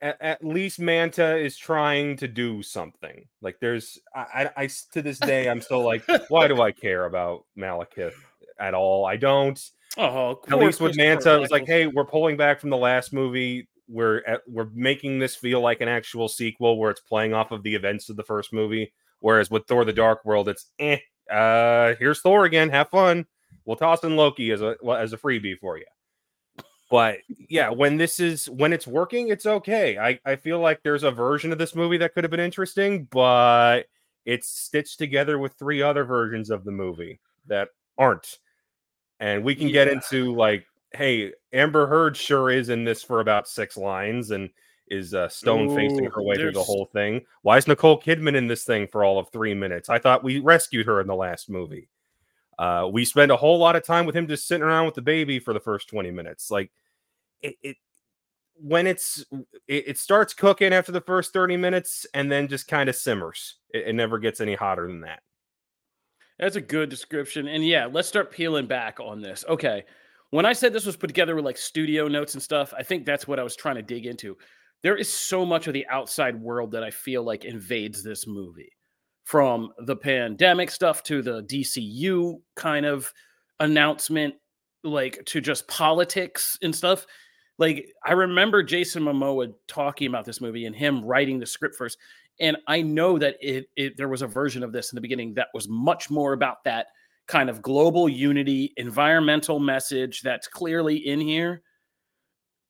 at, 0.00 0.20
at, 0.20 0.44
least 0.44 0.80
Manta 0.80 1.36
is 1.36 1.56
trying 1.56 2.16
to 2.16 2.28
do 2.28 2.62
something. 2.62 3.26
Like, 3.42 3.58
there's, 3.60 4.00
I, 4.14 4.50
I, 4.56 4.62
I 4.64 4.68
to 4.92 5.02
this 5.02 5.18
day, 5.18 5.48
I'm 5.48 5.60
still 5.60 5.84
like, 5.84 6.02
why 6.28 6.48
do 6.48 6.62
I 6.62 6.72
care 6.72 7.04
about 7.04 7.44
Malekith 7.56 8.14
at 8.58 8.74
all? 8.74 9.04
I 9.04 9.16
don't. 9.16 9.60
Oh, 9.98 10.40
at 10.48 10.58
least 10.58 10.80
with 10.80 10.96
Manta, 10.96 11.36
it 11.36 11.40
was 11.40 11.50
like, 11.50 11.66
hey, 11.66 11.86
we're 11.86 12.04
pulling 12.04 12.36
back 12.36 12.60
from 12.60 12.70
the 12.70 12.76
last 12.76 13.12
movie. 13.12 13.68
We're 13.88 14.22
at, 14.26 14.40
we're 14.48 14.68
making 14.72 15.18
this 15.18 15.36
feel 15.36 15.60
like 15.60 15.80
an 15.80 15.88
actual 15.88 16.28
sequel 16.28 16.78
where 16.78 16.90
it's 16.90 17.00
playing 17.00 17.34
off 17.34 17.50
of 17.50 17.62
the 17.62 17.74
events 17.74 18.08
of 18.08 18.16
the 18.16 18.22
first 18.22 18.52
movie. 18.52 18.92
Whereas 19.20 19.50
with 19.50 19.66
Thor: 19.66 19.84
The 19.84 19.92
Dark 19.92 20.24
World, 20.24 20.48
it's 20.48 20.70
eh. 20.78 20.98
Uh, 21.30 21.94
here's 21.98 22.20
Thor 22.20 22.44
again. 22.44 22.70
Have 22.70 22.88
fun. 22.88 23.26
We'll 23.64 23.76
toss 23.76 24.02
in 24.02 24.16
Loki 24.16 24.50
as 24.50 24.62
a 24.62 24.76
as 24.96 25.12
a 25.12 25.18
freebie 25.18 25.58
for 25.58 25.76
you. 25.78 25.84
But 26.90 27.18
yeah, 27.48 27.70
when 27.70 27.96
this 27.96 28.20
is 28.20 28.50
when 28.50 28.72
it's 28.72 28.86
working, 28.86 29.28
it's 29.28 29.46
okay. 29.46 29.98
I 29.98 30.18
I 30.24 30.36
feel 30.36 30.58
like 30.58 30.82
there's 30.82 31.04
a 31.04 31.10
version 31.10 31.52
of 31.52 31.58
this 31.58 31.74
movie 31.74 31.98
that 31.98 32.14
could 32.14 32.24
have 32.24 32.30
been 32.30 32.40
interesting, 32.40 33.04
but 33.10 33.84
it's 34.24 34.48
stitched 34.48 34.98
together 34.98 35.38
with 35.38 35.54
three 35.54 35.82
other 35.82 36.04
versions 36.04 36.50
of 36.50 36.64
the 36.64 36.70
movie 36.70 37.20
that 37.46 37.68
aren't 37.98 38.38
and 39.22 39.44
we 39.44 39.54
can 39.54 39.68
yeah. 39.68 39.84
get 39.84 39.88
into 39.88 40.34
like, 40.34 40.66
hey, 40.92 41.32
Amber 41.52 41.86
Heard 41.86 42.16
sure 42.16 42.50
is 42.50 42.70
in 42.70 42.82
this 42.82 43.04
for 43.04 43.20
about 43.20 43.46
six 43.46 43.76
lines 43.76 44.32
and 44.32 44.50
is 44.88 45.14
uh, 45.14 45.28
stone 45.28 45.74
facing 45.76 46.04
her 46.06 46.22
way 46.22 46.34
through 46.34 46.50
the 46.50 46.62
whole 46.62 46.86
thing. 46.86 47.24
Why 47.42 47.56
is 47.56 47.68
Nicole 47.68 48.00
Kidman 48.00 48.34
in 48.34 48.48
this 48.48 48.64
thing 48.64 48.88
for 48.88 49.04
all 49.04 49.20
of 49.20 49.30
three 49.30 49.54
minutes? 49.54 49.88
I 49.88 50.00
thought 50.00 50.24
we 50.24 50.40
rescued 50.40 50.86
her 50.86 51.00
in 51.00 51.06
the 51.06 51.14
last 51.14 51.48
movie. 51.48 51.88
Uh, 52.58 52.90
we 52.92 53.04
spend 53.04 53.30
a 53.30 53.36
whole 53.36 53.58
lot 53.58 53.76
of 53.76 53.86
time 53.86 54.06
with 54.06 54.16
him 54.16 54.26
just 54.26 54.48
sitting 54.48 54.64
around 54.64 54.86
with 54.86 54.96
the 54.96 55.02
baby 55.02 55.38
for 55.38 55.54
the 55.54 55.60
first 55.60 55.88
20 55.88 56.10
minutes. 56.10 56.50
Like 56.50 56.72
it, 57.42 57.54
it 57.62 57.76
when 58.56 58.88
it's 58.88 59.24
it, 59.68 59.84
it, 59.86 59.98
starts 59.98 60.34
cooking 60.34 60.72
after 60.72 60.90
the 60.90 61.00
first 61.00 61.32
30 61.32 61.56
minutes 61.56 62.06
and 62.12 62.30
then 62.30 62.48
just 62.48 62.66
kind 62.66 62.88
of 62.88 62.96
simmers. 62.96 63.56
It, 63.70 63.86
it 63.86 63.92
never 63.94 64.18
gets 64.18 64.40
any 64.40 64.54
hotter 64.54 64.88
than 64.88 65.02
that. 65.02 65.22
That's 66.38 66.56
a 66.56 66.60
good 66.60 66.88
description. 66.88 67.48
And 67.48 67.64
yeah, 67.66 67.86
let's 67.90 68.08
start 68.08 68.32
peeling 68.32 68.66
back 68.66 69.00
on 69.00 69.20
this. 69.20 69.44
Okay. 69.48 69.84
When 70.30 70.46
I 70.46 70.54
said 70.54 70.72
this 70.72 70.86
was 70.86 70.96
put 70.96 71.08
together 71.08 71.36
with 71.36 71.44
like 71.44 71.58
studio 71.58 72.08
notes 72.08 72.34
and 72.34 72.42
stuff, 72.42 72.72
I 72.76 72.82
think 72.82 73.04
that's 73.04 73.28
what 73.28 73.38
I 73.38 73.42
was 73.42 73.54
trying 73.54 73.76
to 73.76 73.82
dig 73.82 74.06
into. 74.06 74.36
There 74.82 74.96
is 74.96 75.12
so 75.12 75.44
much 75.44 75.66
of 75.66 75.74
the 75.74 75.86
outside 75.88 76.40
world 76.40 76.72
that 76.72 76.82
I 76.82 76.90
feel 76.90 77.22
like 77.22 77.44
invades 77.44 78.02
this 78.02 78.26
movie 78.26 78.72
from 79.24 79.70
the 79.78 79.94
pandemic 79.94 80.70
stuff 80.70 81.02
to 81.04 81.22
the 81.22 81.42
DCU 81.44 82.40
kind 82.56 82.86
of 82.86 83.12
announcement, 83.60 84.34
like 84.82 85.22
to 85.26 85.40
just 85.40 85.68
politics 85.68 86.58
and 86.62 86.74
stuff. 86.74 87.06
Like 87.62 87.94
I 88.04 88.10
remember 88.10 88.60
Jason 88.64 89.04
Momoa 89.04 89.54
talking 89.68 90.08
about 90.08 90.24
this 90.24 90.40
movie 90.40 90.66
and 90.66 90.74
him 90.74 91.04
writing 91.04 91.38
the 91.38 91.46
script 91.46 91.76
first. 91.76 91.96
And 92.40 92.56
I 92.66 92.82
know 92.82 93.20
that 93.20 93.36
it, 93.40 93.66
it 93.76 93.96
there 93.96 94.08
was 94.08 94.20
a 94.20 94.26
version 94.26 94.64
of 94.64 94.72
this 94.72 94.90
in 94.90 94.96
the 94.96 95.00
beginning 95.00 95.32
that 95.34 95.46
was 95.54 95.68
much 95.68 96.10
more 96.10 96.32
about 96.32 96.64
that 96.64 96.88
kind 97.28 97.48
of 97.48 97.62
global 97.62 98.08
unity, 98.08 98.72
environmental 98.78 99.60
message 99.60 100.22
that's 100.22 100.48
clearly 100.48 100.96
in 100.96 101.20
here. 101.20 101.62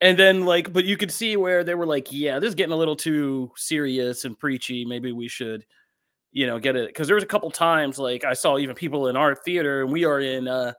And 0.02 0.18
then 0.18 0.44
like, 0.44 0.70
but 0.74 0.84
you 0.84 0.98
could 0.98 1.10
see 1.10 1.38
where 1.38 1.64
they 1.64 1.74
were 1.74 1.86
like, 1.86 2.08
yeah, 2.10 2.38
this 2.38 2.48
is 2.48 2.54
getting 2.54 2.74
a 2.74 2.76
little 2.76 2.96
too 2.96 3.50
serious 3.56 4.26
and 4.26 4.38
preachy. 4.38 4.84
Maybe 4.84 5.12
we 5.12 5.26
should, 5.26 5.64
you 6.32 6.46
know, 6.46 6.58
get 6.58 6.76
it. 6.76 6.88
Because 6.88 7.06
there 7.06 7.14
was 7.14 7.24
a 7.24 7.28
couple 7.28 7.50
times 7.50 7.98
like 7.98 8.24
I 8.24 8.34
saw 8.34 8.58
even 8.58 8.76
people 8.76 9.08
in 9.08 9.16
our 9.16 9.34
theater, 9.34 9.84
and 9.84 9.90
we 9.90 10.04
are 10.04 10.20
in 10.20 10.48
uh 10.48 10.74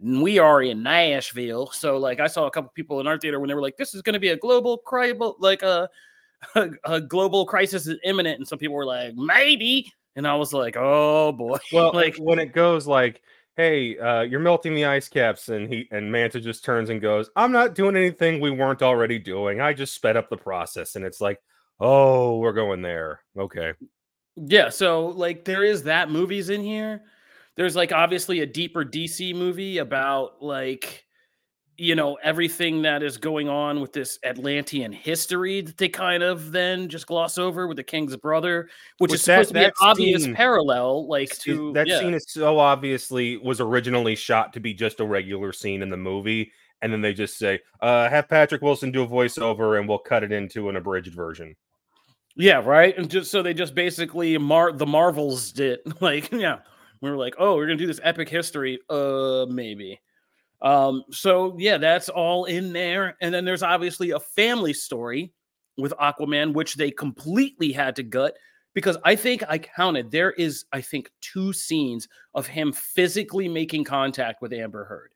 we 0.00 0.38
are 0.38 0.62
in 0.62 0.82
Nashville. 0.82 1.70
So 1.72 1.96
like 1.96 2.20
I 2.20 2.26
saw 2.26 2.46
a 2.46 2.50
couple 2.50 2.70
people 2.74 3.00
in 3.00 3.06
our 3.06 3.18
theater 3.18 3.40
when 3.40 3.48
they 3.48 3.54
were 3.54 3.62
like, 3.62 3.76
this 3.76 3.94
is 3.94 4.02
gonna 4.02 4.20
be 4.20 4.28
a 4.28 4.36
global 4.36 4.78
cribble 4.78 5.36
like 5.38 5.62
a 5.62 5.88
a, 6.54 6.70
a 6.84 7.00
global 7.00 7.46
crisis 7.46 7.86
is 7.86 7.98
imminent, 8.04 8.38
and 8.38 8.46
some 8.46 8.58
people 8.58 8.76
were 8.76 8.84
like, 8.84 9.14
maybe, 9.14 9.92
and 10.16 10.26
I 10.26 10.34
was 10.34 10.52
like, 10.52 10.76
oh 10.76 11.32
boy. 11.32 11.58
Well, 11.72 11.92
like 11.92 12.16
when 12.16 12.38
it 12.38 12.52
goes 12.52 12.86
like, 12.86 13.22
hey, 13.56 13.98
uh, 13.98 14.22
you're 14.22 14.40
melting 14.40 14.74
the 14.74 14.84
ice 14.84 15.08
caps, 15.08 15.48
and 15.48 15.68
he 15.72 15.88
and 15.90 16.10
Manta 16.10 16.40
just 16.40 16.64
turns 16.64 16.90
and 16.90 17.00
goes, 17.00 17.30
I'm 17.36 17.52
not 17.52 17.74
doing 17.74 17.96
anything 17.96 18.40
we 18.40 18.50
weren't 18.50 18.82
already 18.82 19.18
doing. 19.18 19.60
I 19.60 19.72
just 19.72 19.94
sped 19.94 20.16
up 20.16 20.28
the 20.28 20.36
process, 20.36 20.96
and 20.96 21.04
it's 21.04 21.20
like, 21.20 21.40
oh, 21.80 22.38
we're 22.38 22.52
going 22.52 22.82
there. 22.82 23.20
Okay. 23.36 23.72
Yeah, 24.36 24.68
so 24.68 25.08
like 25.08 25.44
there 25.44 25.64
is 25.64 25.84
that 25.84 26.10
movies 26.10 26.50
in 26.50 26.62
here. 26.62 27.02
There's 27.56 27.76
like 27.76 27.92
obviously 27.92 28.40
a 28.40 28.46
deeper 28.46 28.84
DC 28.84 29.34
movie 29.34 29.78
about 29.78 30.42
like 30.42 31.06
you 31.78 31.94
know 31.94 32.16
everything 32.22 32.82
that 32.82 33.02
is 33.02 33.18
going 33.18 33.48
on 33.48 33.80
with 33.80 33.92
this 33.92 34.18
Atlantean 34.24 34.92
history 34.92 35.60
that 35.60 35.76
they 35.76 35.88
kind 35.88 36.22
of 36.22 36.52
then 36.52 36.88
just 36.88 37.06
gloss 37.06 37.38
over 37.38 37.66
with 37.66 37.76
the 37.76 37.82
king's 37.82 38.16
brother, 38.16 38.68
which, 38.98 39.10
which 39.10 39.14
is 39.14 39.22
supposed 39.22 39.52
that, 39.52 39.60
to 39.60 39.60
be 39.60 39.64
an 39.64 39.72
obvious 39.80 40.24
scene, 40.24 40.34
parallel. 40.34 41.06
Like 41.08 41.36
to 41.40 41.72
that 41.74 41.86
yeah. 41.86 42.00
scene 42.00 42.14
is 42.14 42.26
so 42.28 42.58
obviously 42.58 43.36
was 43.38 43.60
originally 43.60 44.16
shot 44.16 44.52
to 44.54 44.60
be 44.60 44.74
just 44.74 45.00
a 45.00 45.04
regular 45.04 45.52
scene 45.52 45.82
in 45.82 45.90
the 45.90 45.96
movie, 45.96 46.52
and 46.82 46.92
then 46.92 47.00
they 47.00 47.12
just 47.12 47.38
say, 47.38 47.60
uh, 47.80 48.08
"Have 48.08 48.28
Patrick 48.28 48.62
Wilson 48.62 48.90
do 48.90 49.02
a 49.02 49.08
voiceover, 49.08 49.78
and 49.78 49.88
we'll 49.88 49.98
cut 49.98 50.22
it 50.22 50.32
into 50.32 50.68
an 50.68 50.76
abridged 50.76 51.14
version." 51.14 51.56
Yeah, 52.36 52.62
right. 52.62 52.96
And 52.96 53.10
just 53.10 53.30
so 53.30 53.42
they 53.42 53.54
just 53.54 53.74
basically 53.74 54.36
mar 54.38 54.72
the 54.72 54.86
Marvels 54.86 55.52
did 55.52 55.80
like 56.00 56.30
yeah. 56.32 56.58
We 57.06 57.12
were 57.12 57.16
like, 57.16 57.36
oh, 57.38 57.56
we're 57.56 57.66
gonna 57.66 57.76
do 57.76 57.86
this 57.86 58.00
epic 58.02 58.28
history. 58.28 58.78
Uh, 58.90 59.46
maybe. 59.48 60.00
Um, 60.62 61.04
so 61.10 61.56
yeah, 61.58 61.78
that's 61.78 62.08
all 62.08 62.46
in 62.46 62.72
there. 62.72 63.16
And 63.20 63.32
then 63.32 63.44
there's 63.44 63.62
obviously 63.62 64.10
a 64.10 64.20
family 64.20 64.72
story 64.72 65.32
with 65.76 65.92
Aquaman, 66.00 66.52
which 66.54 66.74
they 66.74 66.90
completely 66.90 67.72
had 67.72 67.96
to 67.96 68.02
gut 68.02 68.36
because 68.74 68.98
I 69.04 69.16
think 69.16 69.42
I 69.48 69.56
counted 69.58 70.10
there 70.10 70.32
is, 70.32 70.66
I 70.70 70.82
think, 70.82 71.10
two 71.22 71.52
scenes 71.52 72.08
of 72.34 72.46
him 72.46 72.72
physically 72.72 73.48
making 73.48 73.84
contact 73.84 74.42
with 74.42 74.52
Amber 74.52 74.84
Heard. 74.84 75.12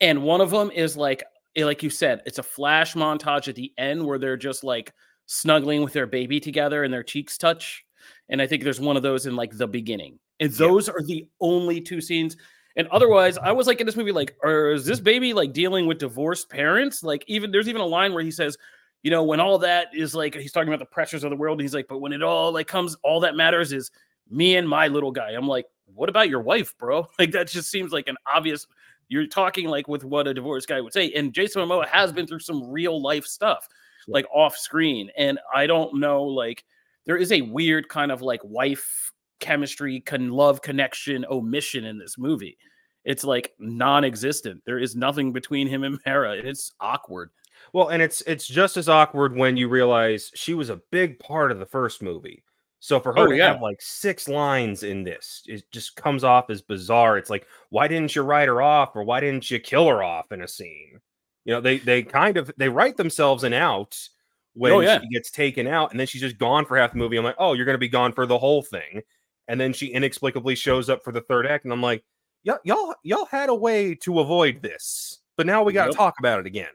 And 0.00 0.24
one 0.24 0.40
of 0.40 0.50
them 0.50 0.70
is 0.72 0.96
like, 0.96 1.22
eh, 1.54 1.64
like 1.64 1.84
you 1.84 1.90
said, 1.90 2.22
it's 2.26 2.38
a 2.38 2.42
flash 2.42 2.94
montage 2.94 3.46
at 3.46 3.54
the 3.54 3.72
end 3.78 4.04
where 4.04 4.18
they're 4.18 4.36
just 4.36 4.64
like 4.64 4.92
snuggling 5.26 5.82
with 5.82 5.92
their 5.92 6.08
baby 6.08 6.40
together 6.40 6.82
and 6.82 6.92
their 6.92 7.04
cheeks 7.04 7.38
touch. 7.38 7.84
And 8.28 8.42
I 8.42 8.48
think 8.48 8.64
there's 8.64 8.80
one 8.80 8.96
of 8.96 9.04
those 9.04 9.26
in 9.26 9.36
like 9.36 9.56
the 9.56 9.68
beginning. 9.68 10.18
And 10.42 10.52
those 10.52 10.88
are 10.88 11.02
the 11.02 11.26
only 11.40 11.80
two 11.80 12.00
scenes. 12.00 12.36
And 12.76 12.86
mm-hmm. 12.86 12.96
otherwise, 12.96 13.38
I 13.38 13.52
was 13.52 13.66
like 13.66 13.80
in 13.80 13.86
this 13.86 13.96
movie, 13.96 14.12
like, 14.12 14.36
or 14.42 14.72
is 14.72 14.84
this 14.84 15.00
baby 15.00 15.32
like 15.32 15.52
dealing 15.52 15.86
with 15.86 15.98
divorced 15.98 16.50
parents? 16.50 17.02
Like, 17.02 17.24
even 17.28 17.50
there's 17.50 17.68
even 17.68 17.80
a 17.80 17.86
line 17.86 18.12
where 18.12 18.24
he 18.24 18.30
says, 18.30 18.56
you 19.02 19.10
know, 19.10 19.22
when 19.22 19.40
all 19.40 19.58
that 19.58 19.88
is 19.94 20.14
like, 20.14 20.34
he's 20.34 20.52
talking 20.52 20.68
about 20.68 20.78
the 20.78 20.86
pressures 20.86 21.24
of 21.24 21.30
the 21.30 21.36
world. 21.36 21.58
And 21.58 21.62
he's 21.62 21.74
like, 21.74 21.88
but 21.88 21.98
when 21.98 22.12
it 22.12 22.22
all 22.22 22.52
like 22.52 22.66
comes, 22.66 22.96
all 23.02 23.20
that 23.20 23.36
matters 23.36 23.72
is 23.72 23.90
me 24.30 24.56
and 24.56 24.68
my 24.68 24.88
little 24.88 25.10
guy. 25.10 25.30
I'm 25.30 25.48
like, 25.48 25.66
what 25.94 26.08
about 26.08 26.28
your 26.28 26.40
wife, 26.40 26.76
bro? 26.78 27.08
Like, 27.18 27.32
that 27.32 27.48
just 27.48 27.70
seems 27.70 27.92
like 27.92 28.08
an 28.08 28.16
obvious. 28.32 28.66
You're 29.08 29.26
talking 29.26 29.68
like 29.68 29.88
with 29.88 30.04
what 30.04 30.26
a 30.26 30.34
divorced 30.34 30.68
guy 30.68 30.80
would 30.80 30.92
say. 30.92 31.12
And 31.12 31.34
Jason 31.34 31.62
Momoa 31.62 31.86
has 31.86 32.12
been 32.12 32.26
through 32.26 32.40
some 32.40 32.70
real 32.70 33.00
life 33.02 33.26
stuff, 33.26 33.68
like 34.08 34.24
off 34.32 34.56
screen. 34.56 35.10
And 35.16 35.38
I 35.54 35.66
don't 35.66 36.00
know, 36.00 36.22
like, 36.22 36.64
there 37.04 37.16
is 37.16 37.32
a 37.32 37.42
weird 37.42 37.88
kind 37.88 38.10
of 38.10 38.22
like 38.22 38.40
wife 38.42 39.11
chemistry, 39.42 40.00
con 40.00 40.30
love 40.30 40.62
connection 40.62 41.26
omission 41.28 41.84
in 41.84 41.98
this 41.98 42.16
movie. 42.16 42.56
It's 43.04 43.24
like 43.24 43.52
non-existent. 43.58 44.62
There 44.64 44.78
is 44.78 44.96
nothing 44.96 45.32
between 45.32 45.66
him 45.66 45.82
and 45.82 45.98
Mera. 46.06 46.34
It's 46.34 46.72
awkward. 46.80 47.30
Well, 47.72 47.88
and 47.88 48.02
it's 48.02 48.22
it's 48.22 48.46
just 48.46 48.76
as 48.76 48.88
awkward 48.88 49.36
when 49.36 49.56
you 49.56 49.68
realize 49.68 50.30
she 50.34 50.54
was 50.54 50.70
a 50.70 50.80
big 50.90 51.18
part 51.18 51.52
of 51.52 51.58
the 51.58 51.66
first 51.66 52.02
movie. 52.02 52.42
So 52.80 52.98
for 52.98 53.12
her 53.12 53.20
oh, 53.20 53.26
to 53.28 53.36
yeah. 53.36 53.52
have 53.52 53.62
like 53.62 53.80
six 53.80 54.28
lines 54.28 54.82
in 54.82 55.04
this, 55.04 55.42
it 55.46 55.64
just 55.70 55.94
comes 55.94 56.24
off 56.24 56.50
as 56.50 56.62
bizarre. 56.62 57.16
It's 57.16 57.30
like, 57.30 57.46
why 57.70 57.86
didn't 57.86 58.16
you 58.16 58.22
write 58.22 58.48
her 58.48 58.60
off, 58.60 58.96
or 58.96 59.04
why 59.04 59.20
didn't 59.20 59.50
you 59.50 59.60
kill 59.60 59.86
her 59.88 60.02
off 60.02 60.32
in 60.32 60.42
a 60.42 60.48
scene? 60.48 61.00
You 61.44 61.54
know, 61.54 61.60
they 61.60 61.78
they 61.78 62.02
kind 62.02 62.36
of 62.36 62.50
they 62.56 62.68
write 62.68 62.96
themselves 62.96 63.44
an 63.44 63.52
out 63.52 63.96
oh, 64.00 64.10
when 64.54 64.72
oh, 64.72 64.80
yeah. 64.80 65.00
she 65.00 65.08
gets 65.08 65.30
taken 65.30 65.66
out, 65.66 65.90
and 65.90 66.00
then 66.00 66.06
she's 66.06 66.20
just 66.20 66.38
gone 66.38 66.66
for 66.66 66.76
half 66.76 66.92
the 66.92 66.98
movie. 66.98 67.16
I'm 67.16 67.24
like, 67.24 67.36
oh, 67.38 67.52
you're 67.54 67.64
going 67.64 67.74
to 67.74 67.78
be 67.78 67.88
gone 67.88 68.12
for 68.12 68.26
the 68.26 68.38
whole 68.38 68.62
thing 68.62 69.02
and 69.48 69.60
then 69.60 69.72
she 69.72 69.88
inexplicably 69.88 70.54
shows 70.54 70.88
up 70.88 71.02
for 71.04 71.12
the 71.12 71.22
third 71.22 71.46
act, 71.46 71.64
and 71.64 71.72
I'm 71.72 71.82
like, 71.82 72.04
y'all, 72.42 72.58
y'all, 72.64 72.94
y'all 73.02 73.26
had 73.26 73.48
a 73.48 73.54
way 73.54 73.94
to 73.96 74.20
avoid 74.20 74.62
this, 74.62 75.20
but 75.36 75.46
now 75.46 75.62
we 75.62 75.72
got 75.72 75.84
to 75.84 75.90
yep. 75.90 75.96
talk 75.96 76.14
about 76.18 76.40
it 76.40 76.46
again. 76.46 76.70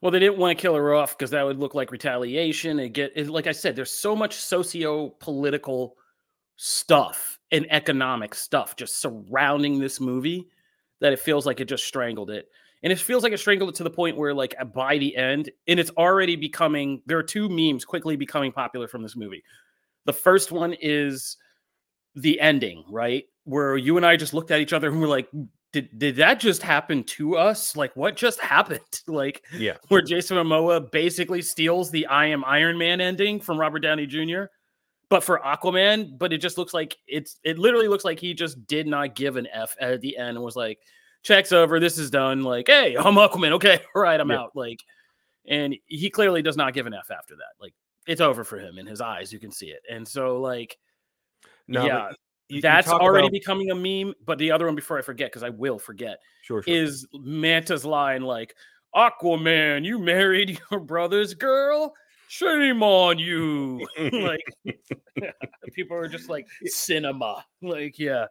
Well, 0.00 0.10
they 0.10 0.18
didn't 0.18 0.36
want 0.36 0.58
to 0.58 0.60
kill 0.60 0.74
her 0.74 0.94
off 0.94 1.16
because 1.16 1.30
that 1.30 1.46
would 1.46 1.58
look 1.58 1.74
like 1.74 1.90
retaliation. 1.90 2.78
And 2.78 2.92
get, 2.92 3.12
it, 3.16 3.30
like 3.30 3.46
I 3.46 3.52
said, 3.52 3.74
there's 3.74 3.90
so 3.90 4.14
much 4.14 4.34
socio-political 4.34 5.96
stuff 6.56 7.38
and 7.52 7.66
economic 7.70 8.34
stuff 8.34 8.76
just 8.76 9.00
surrounding 9.00 9.78
this 9.78 10.00
movie 10.00 10.46
that 11.00 11.14
it 11.14 11.20
feels 11.20 11.46
like 11.46 11.60
it 11.60 11.68
just 11.68 11.86
strangled 11.86 12.28
it. 12.28 12.48
And 12.82 12.92
it 12.92 12.98
feels 12.98 13.22
like 13.22 13.32
it 13.32 13.40
strangled 13.40 13.70
it 13.70 13.76
to 13.76 13.82
the 13.82 13.88
point 13.88 14.18
where, 14.18 14.34
like, 14.34 14.54
by 14.74 14.98
the 14.98 15.16
end, 15.16 15.48
and 15.68 15.80
it's 15.80 15.92
already 15.92 16.36
becoming. 16.36 17.00
There 17.06 17.16
are 17.16 17.22
two 17.22 17.48
memes 17.48 17.86
quickly 17.86 18.14
becoming 18.14 18.52
popular 18.52 18.86
from 18.86 19.02
this 19.02 19.16
movie. 19.16 19.42
The 20.04 20.12
first 20.12 20.52
one 20.52 20.74
is 20.82 21.38
the 22.14 22.40
ending, 22.40 22.84
right? 22.88 23.24
Where 23.44 23.76
you 23.76 23.96
and 23.96 24.06
I 24.06 24.16
just 24.16 24.34
looked 24.34 24.50
at 24.50 24.60
each 24.60 24.72
other 24.72 24.88
and 24.88 25.00
we're 25.00 25.08
like, 25.08 25.28
did, 25.72 25.98
did 25.98 26.16
that 26.16 26.38
just 26.38 26.62
happen 26.62 27.02
to 27.04 27.36
us? 27.36 27.76
Like, 27.76 27.94
what 27.96 28.16
just 28.16 28.40
happened? 28.52 28.80
Like, 29.06 29.44
yeah, 29.56 29.76
where 29.88 30.00
Jason 30.00 30.36
Momoa 30.36 30.90
basically 30.90 31.42
steals 31.42 31.90
the 31.90 32.06
I 32.06 32.26
am 32.26 32.44
Iron 32.44 32.78
Man 32.78 33.00
ending 33.00 33.38
from 33.38 33.58
Robert 33.58 33.80
Downey 33.80 34.06
Jr., 34.06 34.44
but 35.10 35.22
for 35.22 35.40
Aquaman, 35.40 36.18
but 36.18 36.32
it 36.32 36.38
just 36.38 36.56
looks 36.56 36.72
like 36.72 36.96
it's 37.06 37.38
it 37.44 37.58
literally 37.58 37.86
looks 37.86 38.04
like 38.04 38.18
he 38.18 38.32
just 38.32 38.66
did 38.66 38.86
not 38.86 39.14
give 39.14 39.36
an 39.36 39.46
F 39.52 39.76
at 39.78 40.00
the 40.00 40.16
end 40.16 40.36
and 40.36 40.42
was 40.42 40.56
like, 40.56 40.78
check's 41.24 41.52
over, 41.52 41.80
this 41.80 41.98
is 41.98 42.10
done. 42.10 42.42
Like, 42.42 42.66
hey, 42.68 42.96
I'm 42.98 43.14
Aquaman. 43.14 43.52
Okay, 43.52 43.80
all 43.94 44.02
right, 44.02 44.20
I'm 44.20 44.30
yeah. 44.30 44.40
out. 44.40 44.52
Like, 44.54 44.80
and 45.46 45.74
he 45.86 46.08
clearly 46.08 46.42
does 46.42 46.56
not 46.56 46.72
give 46.72 46.86
an 46.86 46.94
F 46.94 47.10
after 47.10 47.34
that. 47.36 47.60
Like, 47.60 47.74
it's 48.06 48.20
over 48.20 48.44
for 48.44 48.58
him 48.58 48.78
in 48.78 48.86
his 48.86 49.00
eyes. 49.00 49.32
You 49.32 49.38
can 49.38 49.50
see 49.50 49.66
it. 49.66 49.82
And 49.90 50.06
so, 50.06 50.40
like, 50.40 50.78
no, 51.68 51.86
yeah, 51.86 52.10
you, 52.48 52.60
that's 52.60 52.88
you 52.88 52.94
already 52.94 53.26
about... 53.26 53.32
becoming 53.32 53.70
a 53.70 53.74
meme. 53.74 54.14
But 54.24 54.38
the 54.38 54.50
other 54.50 54.66
one, 54.66 54.74
before 54.74 54.98
I 54.98 55.02
forget, 55.02 55.30
because 55.30 55.42
I 55.42 55.50
will 55.50 55.78
forget, 55.78 56.18
sure, 56.42 56.62
sure, 56.62 56.74
is 56.74 57.06
Manta's 57.14 57.84
line 57.84 58.22
like, 58.22 58.54
"Aquaman, 58.94 59.84
you 59.84 59.98
married 59.98 60.58
your 60.70 60.80
brother's 60.80 61.34
girl." 61.34 61.94
Shame 62.28 62.82
on 62.82 63.18
you! 63.18 63.86
like 63.98 64.42
people 65.72 65.96
are 65.96 66.08
just 66.08 66.28
like 66.28 66.46
cinema, 66.64 67.44
like 67.62 67.98
yeah. 67.98 68.26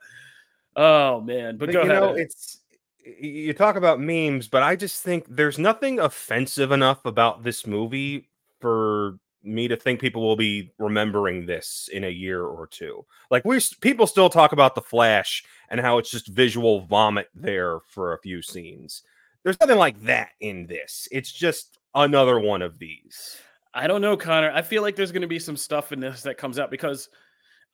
Oh 0.75 1.21
man, 1.21 1.57
but, 1.57 1.67
but 1.67 1.73
you 1.73 1.81
ahead. 1.81 2.01
know 2.01 2.13
it's 2.13 2.59
you 3.05 3.53
talk 3.53 3.75
about 3.75 3.99
memes, 3.99 4.47
but 4.47 4.63
I 4.63 4.75
just 4.75 5.01
think 5.03 5.25
there's 5.29 5.59
nothing 5.59 5.99
offensive 5.99 6.71
enough 6.71 7.05
about 7.05 7.43
this 7.43 7.67
movie 7.67 8.29
for 8.59 9.19
me 9.43 9.67
to 9.67 9.75
think 9.75 10.00
people 10.00 10.21
will 10.21 10.35
be 10.35 10.71
remembering 10.79 11.45
this 11.45 11.89
in 11.91 12.03
a 12.03 12.09
year 12.09 12.43
or 12.43 12.67
two. 12.67 13.05
Like 13.29 13.45
we 13.45 13.59
people 13.81 14.07
still 14.07 14.29
talk 14.29 14.51
about 14.51 14.75
the 14.75 14.81
Flash 14.81 15.43
and 15.69 15.79
how 15.79 15.97
it's 15.97 16.09
just 16.09 16.27
visual 16.27 16.81
vomit 16.81 17.27
there 17.35 17.79
for 17.88 18.13
a 18.13 18.19
few 18.19 18.41
scenes. 18.41 19.03
There's 19.43 19.59
nothing 19.59 19.77
like 19.77 20.01
that 20.03 20.29
in 20.39 20.67
this. 20.67 21.07
It's 21.12 21.31
just 21.31 21.77
another 21.93 22.39
one 22.39 22.62
of 22.62 22.79
these. 22.79 23.38
I 23.73 23.88
don't 23.88 24.01
know, 24.01 24.15
Connor. 24.15 24.51
I 24.51 24.62
feel 24.62 24.81
like 24.81 24.95
there's 24.95 25.12
going 25.12 25.23
to 25.23 25.27
be 25.27 25.39
some 25.39 25.57
stuff 25.57 25.91
in 25.91 26.00
this 26.00 26.21
that 26.23 26.38
comes 26.38 26.59
out 26.59 26.71
because 26.71 27.09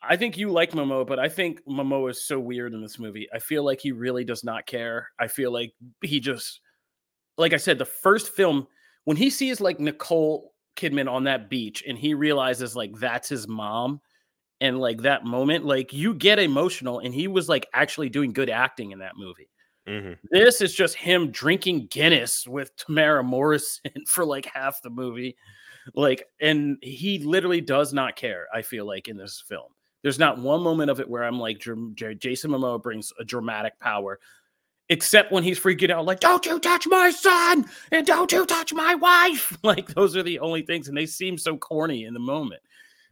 I 0.01 0.15
think 0.15 0.37
you 0.37 0.49
like 0.49 0.71
Momoa, 0.71 1.05
but 1.05 1.19
I 1.19 1.27
think 1.27 1.63
Momoa 1.65 2.11
is 2.11 2.23
so 2.23 2.39
weird 2.39 2.73
in 2.73 2.81
this 2.81 2.99
movie. 2.99 3.27
I 3.33 3.39
feel 3.39 3.63
like 3.63 3.81
he 3.81 3.91
really 3.91 4.23
does 4.23 4.43
not 4.43 4.65
care. 4.65 5.09
I 5.19 5.27
feel 5.27 5.51
like 5.51 5.73
he 6.01 6.19
just, 6.19 6.61
like 7.37 7.53
I 7.53 7.57
said, 7.57 7.77
the 7.77 7.85
first 7.85 8.29
film 8.29 8.67
when 9.03 9.17
he 9.17 9.29
sees 9.29 9.59
like 9.59 9.79
Nicole 9.79 10.53
Kidman 10.79 11.11
on 11.11 11.25
that 11.25 11.49
beach 11.49 11.83
and 11.87 11.97
he 11.97 12.13
realizes 12.13 12.75
like 12.75 12.95
that's 12.95 13.29
his 13.29 13.47
mom 13.47 14.01
and 14.61 14.79
like 14.79 15.01
that 15.01 15.25
moment 15.25 15.65
like 15.65 15.93
you 15.93 16.13
get 16.13 16.39
emotional 16.39 16.99
and 16.99 17.13
he 17.13 17.27
was 17.27 17.49
like 17.49 17.67
actually 17.73 18.09
doing 18.09 18.33
good 18.33 18.49
acting 18.49 18.91
in 18.91 18.99
that 18.99 19.17
movie. 19.17 19.49
Mm-hmm. 19.87 20.13
This 20.29 20.61
is 20.61 20.73
just 20.73 20.95
him 20.95 21.31
drinking 21.31 21.87
Guinness 21.87 22.47
with 22.47 22.75
Temuera 22.77 23.25
Morrison 23.25 23.91
for 24.07 24.23
like 24.23 24.45
half 24.45 24.81
the 24.81 24.89
movie. 24.89 25.35
Like, 25.95 26.25
and 26.39 26.77
he 26.81 27.19
literally 27.19 27.61
does 27.61 27.93
not 27.93 28.15
care, 28.15 28.45
I 28.53 28.61
feel 28.61 28.85
like, 28.85 29.07
in 29.07 29.17
this 29.17 29.43
film. 29.47 29.71
There's 30.03 30.19
not 30.19 30.37
one 30.37 30.61
moment 30.61 30.91
of 30.91 30.99
it 30.99 31.09
where 31.09 31.23
I'm 31.23 31.39
like, 31.39 31.59
Jason 31.59 32.51
Momoa 32.51 32.81
brings 32.81 33.11
a 33.19 33.25
dramatic 33.25 33.79
power 33.79 34.19
except 34.89 35.31
when 35.31 35.43
he's 35.43 35.59
freaking 35.59 35.91
out, 35.91 36.05
like, 36.05 36.19
don't 36.19 36.45
you 36.45 36.59
touch 36.59 36.87
my 36.87 37.11
son 37.11 37.65
and 37.91 38.05
don't 38.05 38.31
you 38.31 38.45
touch 38.45 38.73
my 38.73 38.95
wife. 38.95 39.57
Like, 39.63 39.87
those 39.89 40.15
are 40.15 40.23
the 40.23 40.39
only 40.39 40.63
things. 40.63 40.87
And 40.87 40.97
they 40.97 41.05
seem 41.05 41.37
so 41.37 41.55
corny 41.57 42.05
in 42.05 42.13
the 42.13 42.19
moment. 42.19 42.61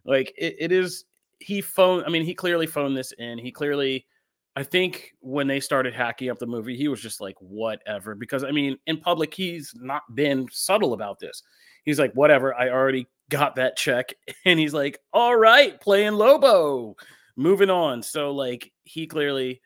Like, 0.05 0.34
it, 0.38 0.55
it 0.60 0.72
is, 0.72 1.05
he 1.39 1.62
phoned, 1.62 2.05
I 2.05 2.10
mean, 2.10 2.24
he 2.24 2.34
clearly 2.34 2.65
phoned 2.65 2.98
this 2.98 3.12
in. 3.19 3.38
He 3.38 3.51
clearly, 3.51 4.07
I 4.55 4.63
think 4.63 5.13
when 5.19 5.46
they 5.46 5.60
started 5.60 5.93
hacking 5.93 6.29
up 6.31 6.39
the 6.39 6.48
movie, 6.48 6.75
he 6.75 6.88
was 6.88 7.01
just 7.01 7.22
like, 7.22 7.36
whatever. 7.39 8.15
Because, 8.15 8.43
I 8.43 8.51
mean, 8.51 8.77
in 8.88 8.98
public, 8.98 9.34
he's 9.34 9.72
not 9.75 10.03
been 10.15 10.48
subtle 10.51 10.93
about 10.93 11.19
this. 11.19 11.43
He's 11.84 12.00
like, 12.00 12.13
whatever, 12.13 12.55
I 12.55 12.69
already 12.69 13.07
got 13.29 13.55
that 13.55 13.77
check. 13.77 14.13
And 14.46 14.60
he's 14.60 14.74
like, 14.74 15.00
all 15.13 15.36
right, 15.36 15.79
playing 15.79 16.13
Lobo, 16.13 16.96
moving 17.36 17.69
on. 17.69 18.01
So, 18.01 18.31
like, 18.31 18.72
he 18.84 19.05
clearly, 19.05 19.62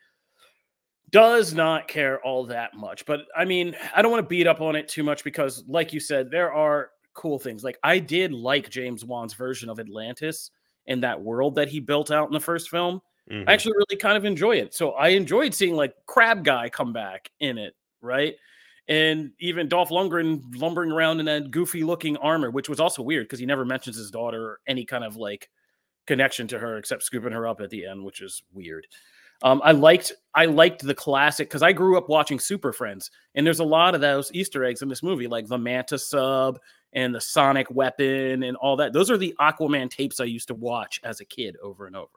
does 1.12 1.54
not 1.54 1.88
care 1.88 2.20
all 2.22 2.46
that 2.46 2.74
much. 2.74 3.06
But 3.06 3.22
I 3.36 3.46
mean, 3.46 3.76
I 3.96 4.02
don't 4.02 4.12
want 4.12 4.24
to 4.24 4.30
beat 4.30 4.48
up 4.48 4.62
on 4.62 4.76
it 4.76 4.88
too 4.88 5.04
much 5.04 5.24
because, 5.24 5.64
like 5.68 5.94
you 5.94 6.00
said, 6.00 6.32
there 6.32 6.54
are 6.54 6.92
cool 7.14 7.38
things. 7.40 7.64
Like 7.64 7.78
I 7.84 8.00
did 8.00 8.32
like 8.32 8.70
James 8.70 9.04
Wan's 9.04 9.34
version 9.34 9.70
of 9.70 9.80
Atlantis 9.80 10.52
and 10.88 11.04
that 11.04 11.22
world 11.22 11.56
that 11.56 11.68
he 11.70 11.80
built 11.80 12.12
out 12.12 12.28
in 12.28 12.34
the 12.34 12.40
first 12.40 12.70
film. 12.70 13.02
Mhm. 13.30 13.48
I 13.48 13.54
actually 13.54 13.74
really 13.74 14.00
kind 14.00 14.18
of 14.18 14.26
enjoy 14.26 14.56
it. 14.58 14.74
So 14.74 14.92
I 14.92 15.10
enjoyed 15.10 15.54
seeing 15.54 15.76
like 15.76 15.94
Crab 16.06 16.44
Guy 16.44 16.70
come 16.70 16.94
back 16.94 17.30
in 17.40 17.58
it, 17.58 17.76
right? 18.02 18.36
And 18.88 19.32
even 19.40 19.70
Dolph 19.70 19.90
Lundgren 19.90 20.42
lumbering 20.56 20.92
around 20.92 21.20
in 21.20 21.26
that 21.28 21.52
goofy 21.52 21.84
looking 21.84 22.18
armor, 22.18 22.50
which 22.50 22.68
was 22.68 22.80
also 22.80 23.04
weird 23.04 23.26
because 23.26 23.40
he 23.40 23.46
never 23.46 23.64
mentions 23.64 23.96
his 23.96 24.12
daughter 24.12 24.44
or 24.44 24.60
any 24.68 24.86
kind 24.86 25.04
of 25.04 25.16
like 25.18 25.50
connection 26.08 26.48
to 26.48 26.60
her 26.60 26.78
except 26.78 27.04
scooping 27.04 27.32
her 27.32 27.48
up 27.48 27.62
at 27.62 27.70
the 27.70 27.86
end, 27.86 28.04
which 28.04 28.22
is 28.22 28.42
weird. 28.52 28.88
Um, 29.44 29.62
I 29.64 29.72
liked 29.72 30.14
I 30.34 30.46
liked 30.46 30.84
the 30.84 30.96
classic 30.96 31.50
because 31.50 31.64
I 31.64 31.74
grew 31.74 31.98
up 31.98 32.10
watching 32.10 32.40
Super 32.40 32.72
Friends, 32.72 33.12
and 33.36 33.46
there's 33.46 33.60
a 33.60 33.66
lot 33.66 33.96
of 33.96 34.02
those 34.02 34.32
Easter 34.34 34.64
eggs 34.64 34.82
in 34.82 34.90
this 34.90 35.04
movie, 35.04 35.28
like 35.28 35.48
the 35.48 35.58
Manta 35.58 35.98
sub 35.98 36.60
and 36.94 37.14
the 37.14 37.22
Sonic 37.22 37.70
weapon 37.72 38.44
and 38.44 38.56
all 38.58 38.76
that. 38.78 38.94
Those 38.94 39.10
are 39.10 39.18
the 39.18 39.36
Aquaman 39.40 39.90
tapes 39.90 40.20
I 40.20 40.26
used 40.26 40.48
to 40.50 40.54
watch 40.54 41.00
as 41.04 41.20
a 41.20 41.26
kid 41.26 41.58
over 41.62 41.88
and 41.88 41.96
over, 41.96 42.10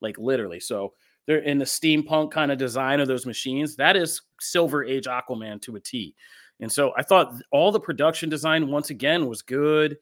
like 0.00 0.18
literally. 0.18 0.60
So 0.60 0.94
they're 1.26 1.38
in 1.38 1.58
the 1.58 1.64
steampunk 1.64 2.32
kind 2.32 2.50
of 2.50 2.58
design 2.58 3.00
of 3.00 3.08
those 3.08 3.26
machines. 3.26 3.76
That 3.76 3.96
is 3.96 4.22
Silver 4.40 4.84
Age 4.84 5.06
Aquaman 5.06 5.60
to 5.62 5.76
a 5.76 5.80
T. 5.80 6.14
And 6.60 6.70
so 6.70 6.92
I 6.96 7.02
thought 7.02 7.34
all 7.50 7.72
the 7.72 7.80
production 7.80 8.28
design 8.28 8.68
once 8.68 8.90
again 8.90 9.26
was 9.26 9.42
good 9.42 9.98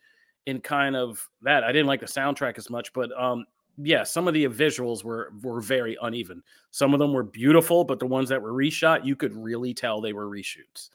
and 0.47 0.63
kind 0.63 0.97
of 0.97 1.27
that. 1.43 1.65
I 1.65 1.73
didn't 1.73 1.87
like 1.87 2.01
the 2.01 2.07
soundtrack 2.07 2.59
as 2.59 2.71
much, 2.71 2.93
but 2.93 3.11
um 3.21 3.45
yeah, 3.83 4.03
some 4.03 4.29
of 4.29 4.35
the 4.35 4.45
visuals 4.47 5.05
were 5.05 5.33
were 5.43 5.61
very 5.61 5.97
uneven. 6.03 6.43
Some 6.71 6.93
of 6.95 7.01
them 7.01 7.13
were 7.13 7.23
beautiful, 7.23 7.85
but 7.85 7.99
the 7.99 8.07
ones 8.07 8.29
that 8.29 8.41
were 8.43 8.53
reshot, 8.53 9.05
you 9.05 9.17
could 9.17 9.35
really 9.35 9.75
tell 9.75 10.01
they 10.01 10.13
were 10.13 10.29
reshoots. 10.29 10.91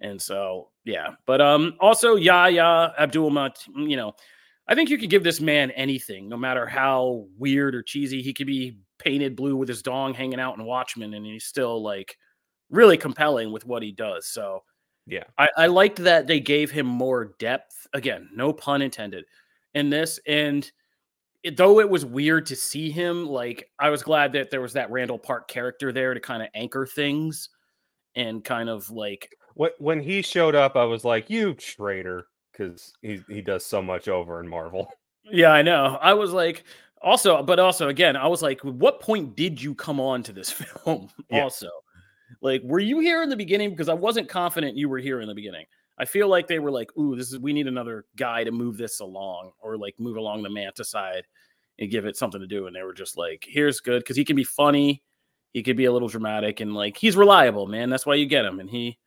And 0.00 0.20
so, 0.20 0.68
yeah. 0.84 1.14
But 1.26 1.40
um 1.40 1.74
also 1.80 2.16
Yahya 2.16 2.94
Abdul-Mateen, 2.98 3.90
you 3.90 3.96
know, 3.96 4.14
I 4.68 4.74
think 4.74 4.90
you 4.90 4.98
could 4.98 5.10
give 5.10 5.24
this 5.24 5.40
man 5.40 5.70
anything, 5.72 6.28
no 6.28 6.36
matter 6.36 6.66
how 6.66 7.26
weird 7.36 7.74
or 7.74 7.82
cheesy. 7.82 8.22
He 8.22 8.32
could 8.32 8.46
be 8.46 8.78
painted 8.98 9.34
blue 9.36 9.56
with 9.56 9.68
his 9.68 9.82
dong 9.82 10.14
hanging 10.14 10.40
out 10.40 10.58
in 10.58 10.64
Watchmen, 10.64 11.14
and 11.14 11.26
he's 11.26 11.44
still 11.44 11.82
like 11.82 12.16
really 12.70 12.96
compelling 12.96 13.50
with 13.50 13.64
what 13.64 13.82
he 13.82 13.92
does. 13.92 14.26
So 14.26 14.62
Yeah. 15.06 15.24
I, 15.38 15.48
I 15.56 15.66
liked 15.66 15.96
that 16.04 16.26
they 16.26 16.38
gave 16.38 16.70
him 16.70 16.86
more 16.86 17.34
depth. 17.38 17.86
Again, 17.94 18.28
no 18.34 18.52
pun 18.52 18.82
intended 18.82 19.24
in 19.74 19.88
this. 19.90 20.20
And 20.26 20.70
it, 21.42 21.56
though 21.56 21.80
it 21.80 21.88
was 21.88 22.04
weird 22.04 22.46
to 22.46 22.56
see 22.56 22.90
him, 22.90 23.26
like 23.26 23.70
I 23.78 23.90
was 23.90 24.02
glad 24.02 24.32
that 24.32 24.50
there 24.50 24.60
was 24.60 24.72
that 24.74 24.90
Randall 24.90 25.18
Park 25.18 25.48
character 25.48 25.92
there 25.92 26.14
to 26.14 26.20
kind 26.20 26.42
of 26.42 26.48
anchor 26.54 26.86
things 26.86 27.48
and 28.16 28.44
kind 28.44 28.68
of 28.68 28.90
like 28.90 29.30
When 29.54 29.70
when 29.78 30.00
he 30.00 30.22
showed 30.22 30.54
up, 30.54 30.76
I 30.76 30.84
was 30.84 31.04
like, 31.04 31.30
"You 31.30 31.54
traitor," 31.54 32.26
because 32.52 32.92
he 33.02 33.22
he 33.28 33.42
does 33.42 33.64
so 33.66 33.82
much 33.82 34.08
over 34.08 34.40
in 34.40 34.48
Marvel. 34.48 34.88
Yeah, 35.30 35.50
I 35.52 35.60
know. 35.62 35.98
I 36.00 36.14
was 36.14 36.32
like, 36.32 36.64
also, 37.02 37.42
but 37.42 37.58
also 37.58 37.88
again, 37.88 38.16
I 38.16 38.26
was 38.28 38.40
like, 38.40 38.60
what 38.62 39.00
point 39.00 39.36
did 39.36 39.60
you 39.60 39.74
come 39.74 40.00
on 40.00 40.22
to 40.22 40.32
this 40.32 40.50
film? 40.84 41.10
Yeah. 41.30 41.42
Also, 41.42 41.68
like, 42.40 42.62
were 42.64 42.78
you 42.80 43.00
here 43.00 43.22
in 43.22 43.28
the 43.28 43.36
beginning? 43.36 43.70
Because 43.70 43.88
I 43.90 43.94
wasn't 43.94 44.28
confident 44.28 44.76
you 44.76 44.88
were 44.88 44.98
here 44.98 45.20
in 45.20 45.28
the 45.28 45.34
beginning. 45.34 45.66
I 45.98 46.04
feel 46.04 46.28
like 46.28 46.46
they 46.46 46.58
were 46.58 46.70
like, 46.70 46.96
ooh, 46.96 47.16
this 47.16 47.32
is 47.32 47.38
we 47.38 47.52
need 47.52 47.66
another 47.66 48.04
guy 48.16 48.44
to 48.44 48.52
move 48.52 48.76
this 48.76 49.00
along, 49.00 49.52
or 49.60 49.76
like 49.76 49.94
move 49.98 50.16
along 50.16 50.42
the 50.42 50.50
Manta 50.50 50.84
side 50.84 51.24
and 51.78 51.90
give 51.90 52.06
it 52.06 52.16
something 52.16 52.40
to 52.40 52.46
do. 52.46 52.66
And 52.66 52.74
they 52.74 52.82
were 52.82 52.94
just 52.94 53.16
like, 53.16 53.44
here's 53.46 53.80
good 53.80 54.00
because 54.00 54.16
he 54.16 54.24
can 54.24 54.36
be 54.36 54.44
funny, 54.44 55.02
he 55.52 55.62
could 55.62 55.76
be 55.76 55.86
a 55.86 55.92
little 55.92 56.08
dramatic, 56.08 56.60
and 56.60 56.74
like 56.74 56.96
he's 56.96 57.16
reliable, 57.16 57.66
man. 57.66 57.90
That's 57.90 58.06
why 58.06 58.14
you 58.14 58.26
get 58.26 58.44
him. 58.44 58.60
And 58.60 58.70
he 58.70 58.98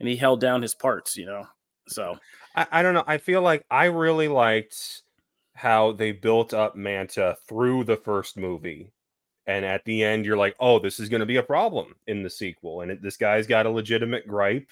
and 0.00 0.08
he 0.08 0.16
held 0.16 0.40
down 0.40 0.62
his 0.62 0.74
parts, 0.74 1.16
you 1.16 1.26
know. 1.26 1.46
So 1.88 2.18
I, 2.54 2.66
I 2.70 2.82
don't 2.82 2.94
know. 2.94 3.04
I 3.06 3.18
feel 3.18 3.42
like 3.42 3.64
I 3.70 3.86
really 3.86 4.28
liked 4.28 5.02
how 5.54 5.92
they 5.92 6.12
built 6.12 6.52
up 6.52 6.76
Manta 6.76 7.36
through 7.48 7.84
the 7.84 7.96
first 7.96 8.36
movie. 8.36 8.90
And 9.46 9.64
at 9.64 9.84
the 9.84 10.02
end, 10.02 10.24
you're 10.24 10.38
like, 10.38 10.56
oh, 10.58 10.78
this 10.78 10.98
is 10.98 11.08
going 11.08 11.20
to 11.20 11.26
be 11.26 11.36
a 11.36 11.42
problem 11.42 11.94
in 12.06 12.22
the 12.22 12.30
sequel. 12.30 12.80
And 12.80 12.90
it, 12.90 13.02
this 13.02 13.16
guy's 13.16 13.46
got 13.46 13.66
a 13.66 13.70
legitimate 13.70 14.26
gripe 14.26 14.66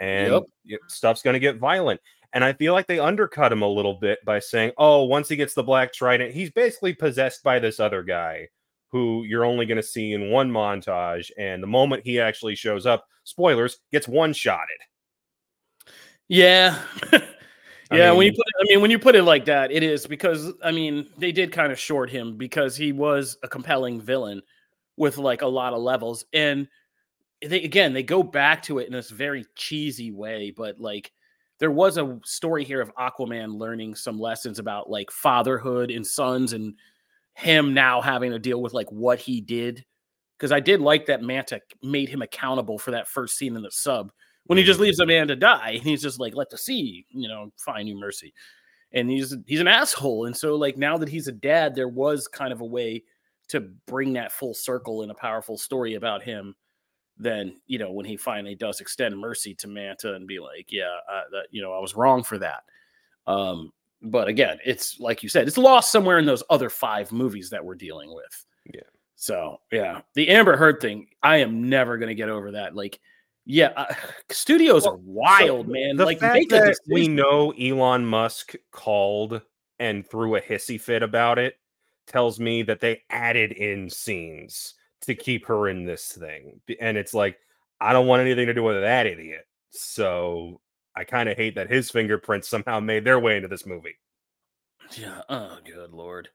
and 0.00 0.44
Yep. 0.64 0.80
stuff's 0.88 1.22
going 1.22 1.34
to 1.34 1.40
get 1.40 1.56
violent. 1.58 2.00
And 2.32 2.44
I 2.44 2.52
feel 2.52 2.74
like 2.74 2.86
they 2.86 2.98
undercut 2.98 3.52
him 3.52 3.62
a 3.62 3.68
little 3.68 3.94
bit 3.94 4.18
by 4.24 4.38
saying, 4.38 4.72
oh, 4.76 5.04
once 5.04 5.28
he 5.28 5.36
gets 5.36 5.54
the 5.54 5.62
Black 5.62 5.92
Trident, 5.92 6.34
he's 6.34 6.50
basically 6.50 6.92
possessed 6.92 7.42
by 7.42 7.58
this 7.58 7.80
other 7.80 8.02
guy 8.02 8.48
who 8.90 9.24
you're 9.24 9.44
only 9.44 9.66
going 9.66 9.76
to 9.76 9.82
see 9.82 10.12
in 10.12 10.30
one 10.30 10.50
montage. 10.50 11.30
And 11.38 11.62
the 11.62 11.66
moment 11.66 12.04
he 12.04 12.20
actually 12.20 12.54
shows 12.54 12.86
up, 12.86 13.06
spoilers, 13.24 13.78
gets 13.92 14.06
one 14.08 14.32
shotted. 14.32 14.78
Yeah. 16.28 16.78
I 17.90 17.96
yeah, 17.96 18.12
when 18.12 18.26
you 18.26 18.32
put 18.32 18.46
it, 18.46 18.54
I 18.60 18.64
mean 18.68 18.82
when 18.82 18.90
you 18.90 18.98
put 18.98 19.16
it 19.16 19.22
like 19.22 19.46
that, 19.46 19.72
it 19.72 19.82
is 19.82 20.06
because 20.06 20.52
I 20.62 20.72
mean 20.72 21.08
they 21.16 21.32
did 21.32 21.52
kind 21.52 21.72
of 21.72 21.78
short 21.78 22.10
him 22.10 22.36
because 22.36 22.76
he 22.76 22.92
was 22.92 23.38
a 23.42 23.48
compelling 23.48 23.98
villain 23.98 24.42
with 24.98 25.16
like 25.16 25.40
a 25.40 25.46
lot 25.46 25.72
of 25.72 25.80
levels. 25.80 26.26
And 26.34 26.68
they 27.42 27.62
again 27.62 27.92
they 27.92 28.02
go 28.02 28.22
back 28.22 28.62
to 28.64 28.78
it 28.78 28.86
in 28.86 28.92
this 28.92 29.10
very 29.10 29.46
cheesy 29.54 30.10
way, 30.10 30.52
but 30.56 30.80
like 30.80 31.12
there 31.58 31.70
was 31.70 31.98
a 31.98 32.18
story 32.24 32.64
here 32.64 32.80
of 32.80 32.94
Aquaman 32.94 33.58
learning 33.58 33.94
some 33.94 34.18
lessons 34.18 34.58
about 34.58 34.90
like 34.90 35.10
fatherhood 35.10 35.90
and 35.90 36.06
sons 36.06 36.52
and 36.52 36.74
him 37.34 37.74
now 37.74 38.00
having 38.00 38.30
to 38.30 38.38
deal 38.38 38.62
with 38.62 38.72
like 38.74 38.90
what 38.90 39.18
he 39.18 39.40
did. 39.40 39.84
Because 40.36 40.52
I 40.52 40.60
did 40.60 40.80
like 40.80 41.06
that 41.06 41.22
Manta 41.22 41.60
made 41.82 42.08
him 42.08 42.22
accountable 42.22 42.78
for 42.78 42.92
that 42.92 43.08
first 43.08 43.36
scene 43.36 43.56
in 43.56 43.62
the 43.62 43.72
sub 43.72 44.12
when 44.48 44.58
he 44.58 44.64
just 44.64 44.78
mm-hmm. 44.78 44.84
leaves 44.84 44.98
a 44.98 45.06
man 45.06 45.28
to 45.28 45.36
die 45.36 45.72
and 45.74 45.82
he's 45.82 46.02
just 46.02 46.18
like 46.18 46.34
let 46.34 46.50
the 46.50 46.58
sea 46.58 47.06
you 47.10 47.28
know 47.28 47.52
find 47.56 47.88
you 47.88 47.96
mercy 47.96 48.34
and 48.92 49.08
he's 49.08 49.36
he's 49.46 49.60
an 49.60 49.68
asshole 49.68 50.26
and 50.26 50.36
so 50.36 50.56
like 50.56 50.76
now 50.76 50.98
that 50.98 51.08
he's 51.08 51.28
a 51.28 51.32
dad 51.32 51.74
there 51.74 51.88
was 51.88 52.26
kind 52.26 52.52
of 52.52 52.60
a 52.60 52.66
way 52.66 53.02
to 53.46 53.60
bring 53.86 54.14
that 54.14 54.32
full 54.32 54.52
circle 54.52 55.02
in 55.02 55.10
a 55.10 55.14
powerful 55.14 55.56
story 55.56 55.94
about 55.94 56.22
him 56.22 56.54
then 57.18 57.56
you 57.66 57.78
know 57.78 57.90
when 57.92 58.06
he 58.06 58.16
finally 58.16 58.54
does 58.54 58.80
extend 58.80 59.18
mercy 59.18 59.54
to 59.54 59.68
manta 59.68 60.14
and 60.14 60.26
be 60.26 60.38
like 60.38 60.66
yeah 60.70 60.96
uh, 61.10 61.22
that 61.30 61.46
you 61.50 61.60
know 61.60 61.72
i 61.72 61.78
was 61.78 61.94
wrong 61.96 62.22
for 62.22 62.38
that 62.38 62.62
um 63.26 63.72
but 64.02 64.28
again 64.28 64.58
it's 64.64 64.98
like 65.00 65.22
you 65.22 65.28
said 65.28 65.46
it's 65.46 65.58
lost 65.58 65.90
somewhere 65.90 66.18
in 66.18 66.26
those 66.26 66.42
other 66.50 66.70
five 66.70 67.10
movies 67.12 67.50
that 67.50 67.64
we're 67.64 67.74
dealing 67.74 68.14
with 68.14 68.46
Yeah. 68.72 68.80
so 69.16 69.60
yeah 69.72 70.00
the 70.14 70.28
amber 70.28 70.56
heard 70.56 70.80
thing 70.80 71.08
i 71.22 71.38
am 71.38 71.68
never 71.68 71.98
going 71.98 72.08
to 72.08 72.14
get 72.14 72.28
over 72.28 72.52
that 72.52 72.74
like 72.74 73.00
yeah, 73.50 73.72
uh, 73.76 73.94
studios 74.30 74.86
are 74.86 74.98
wild, 74.98 75.68
man. 75.68 75.96
The 75.96 76.04
like 76.04 76.20
fact 76.20 76.50
that 76.50 76.78
we 76.86 77.08
know 77.08 77.52
Elon 77.52 78.04
Musk 78.04 78.54
called 78.70 79.40
and 79.80 80.06
threw 80.06 80.36
a 80.36 80.40
hissy 80.40 80.80
fit 80.80 81.02
about 81.02 81.38
it 81.38 81.58
tells 82.06 82.38
me 82.38 82.62
that 82.62 82.80
they 82.80 83.02
added 83.10 83.52
in 83.52 83.88
scenes 83.90 84.74
to 85.02 85.14
keep 85.14 85.46
her 85.46 85.68
in 85.68 85.84
this 85.84 86.12
thing. 86.12 86.60
And 86.80 86.96
it's 86.96 87.14
like, 87.14 87.38
I 87.80 87.92
don't 87.92 88.06
want 88.06 88.22
anything 88.22 88.46
to 88.46 88.54
do 88.54 88.62
with 88.62 88.80
that 88.80 89.06
idiot. 89.06 89.46
So 89.70 90.60
I 90.96 91.04
kind 91.04 91.28
of 91.28 91.36
hate 91.36 91.54
that 91.54 91.70
his 91.70 91.90
fingerprints 91.90 92.48
somehow 92.48 92.80
made 92.80 93.04
their 93.04 93.20
way 93.20 93.36
into 93.36 93.48
this 93.48 93.66
movie. 93.66 93.96
Yeah. 94.96 95.20
Oh, 95.28 95.58
good 95.64 95.92
lord. 95.92 96.28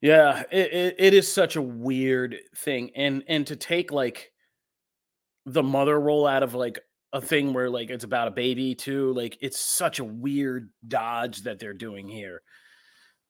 Yeah, 0.00 0.44
it, 0.50 0.72
it, 0.72 0.94
it 0.98 1.14
is 1.14 1.30
such 1.30 1.56
a 1.56 1.62
weird 1.62 2.36
thing, 2.56 2.90
and 2.96 3.22
and 3.28 3.46
to 3.48 3.56
take 3.56 3.92
like 3.92 4.32
the 5.44 5.62
mother 5.62 6.00
role 6.00 6.26
out 6.26 6.42
of 6.42 6.54
like 6.54 6.78
a 7.12 7.20
thing 7.20 7.52
where 7.52 7.68
like 7.68 7.90
it's 7.90 8.04
about 8.04 8.28
a 8.28 8.30
baby 8.30 8.74
too, 8.74 9.12
like 9.12 9.36
it's 9.42 9.60
such 9.60 9.98
a 9.98 10.04
weird 10.04 10.70
dodge 10.88 11.42
that 11.42 11.58
they're 11.58 11.74
doing 11.74 12.08
here. 12.08 12.40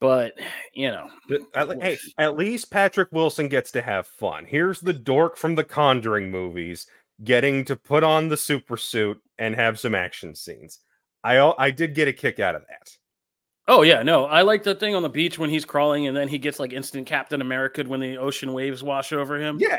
But 0.01 0.33
you 0.73 0.89
know, 0.89 1.11
But 1.29 1.43
at 1.55 1.83
hey, 1.83 1.99
at 2.19 2.37
least 2.37 2.71
Patrick 2.71 3.11
Wilson 3.13 3.49
gets 3.49 3.71
to 3.73 3.83
have 3.83 4.07
fun. 4.07 4.47
Here's 4.47 4.81
the 4.81 4.95
dork 4.95 5.37
from 5.37 5.55
the 5.55 5.65
Conjuring 5.65 6.31
movies 6.31 6.87
getting 7.23 7.65
to 7.67 7.77
put 7.77 8.03
on 8.03 8.29
the 8.29 8.37
super 8.37 8.79
suit 8.79 9.21
and 9.39 9.55
have 9.55 9.79
some 9.79 9.95
action 9.95 10.35
scenes. 10.35 10.79
I 11.23 11.39
I 11.59 11.71
did 11.71 11.95
get 11.95 12.09
a 12.09 12.13
kick 12.13 12.41
out 12.41 12.55
of 12.55 12.63
that. 12.69 12.97
Oh 13.69 13.83
yeah, 13.83 14.03
no, 14.03 14.25
I 14.25 14.43
like 14.43 14.65
the 14.65 14.75
thing 14.75 14.95
on 14.95 15.03
the 15.03 15.09
beach 15.09 15.39
when 15.39 15.51
he's 15.51 15.65
crawling 15.67 16.07
and 16.07 16.17
then 16.17 16.29
he 16.29 16.39
gets 16.39 16.59
like 16.59 16.73
instant 16.73 17.07
Captain 17.07 17.41
America 17.41 17.85
when 17.87 18.01
the 18.01 18.17
ocean 18.17 18.53
waves 18.53 18.83
wash 18.83 19.13
over 19.13 19.39
him. 19.39 19.59
Yeah, 19.61 19.79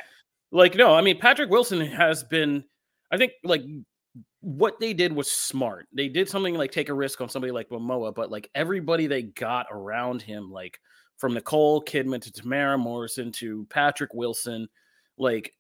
Like 0.52 0.76
no, 0.76 0.94
I 0.94 1.02
mean 1.02 1.20
Patrick 1.20 1.50
Wilson 1.50 1.82
has 1.82 2.24
been 2.24 2.64
I 3.12 3.18
think 3.18 3.34
like 3.44 3.64
what 4.42 4.80
they 4.80 4.94
did 4.94 5.14
was 5.14 5.32
smart. 5.32 5.88
They 5.94 6.10
did 6.10 6.28
something 6.28 6.56
like 6.56 6.72
take 6.72 6.90
a 6.90 6.94
risk 6.94 7.22
on 7.22 7.30
somebody 7.30 7.52
like 7.52 7.70
Momoa, 7.70 8.14
but 8.14 8.32
like 8.32 8.50
everybody 8.56 9.08
they 9.08 9.22
got 9.24 9.68
around 9.72 10.22
him 10.22 10.52
like 10.52 10.80
from 11.18 11.34
Nicole 11.36 11.84
Kidman 11.84 12.22
to 12.22 12.32
Temuera 12.32 12.80
Morrison 12.80 13.32
to 13.34 13.66
Patrick 13.70 14.14
Wilson, 14.14 14.68
like 15.18 15.54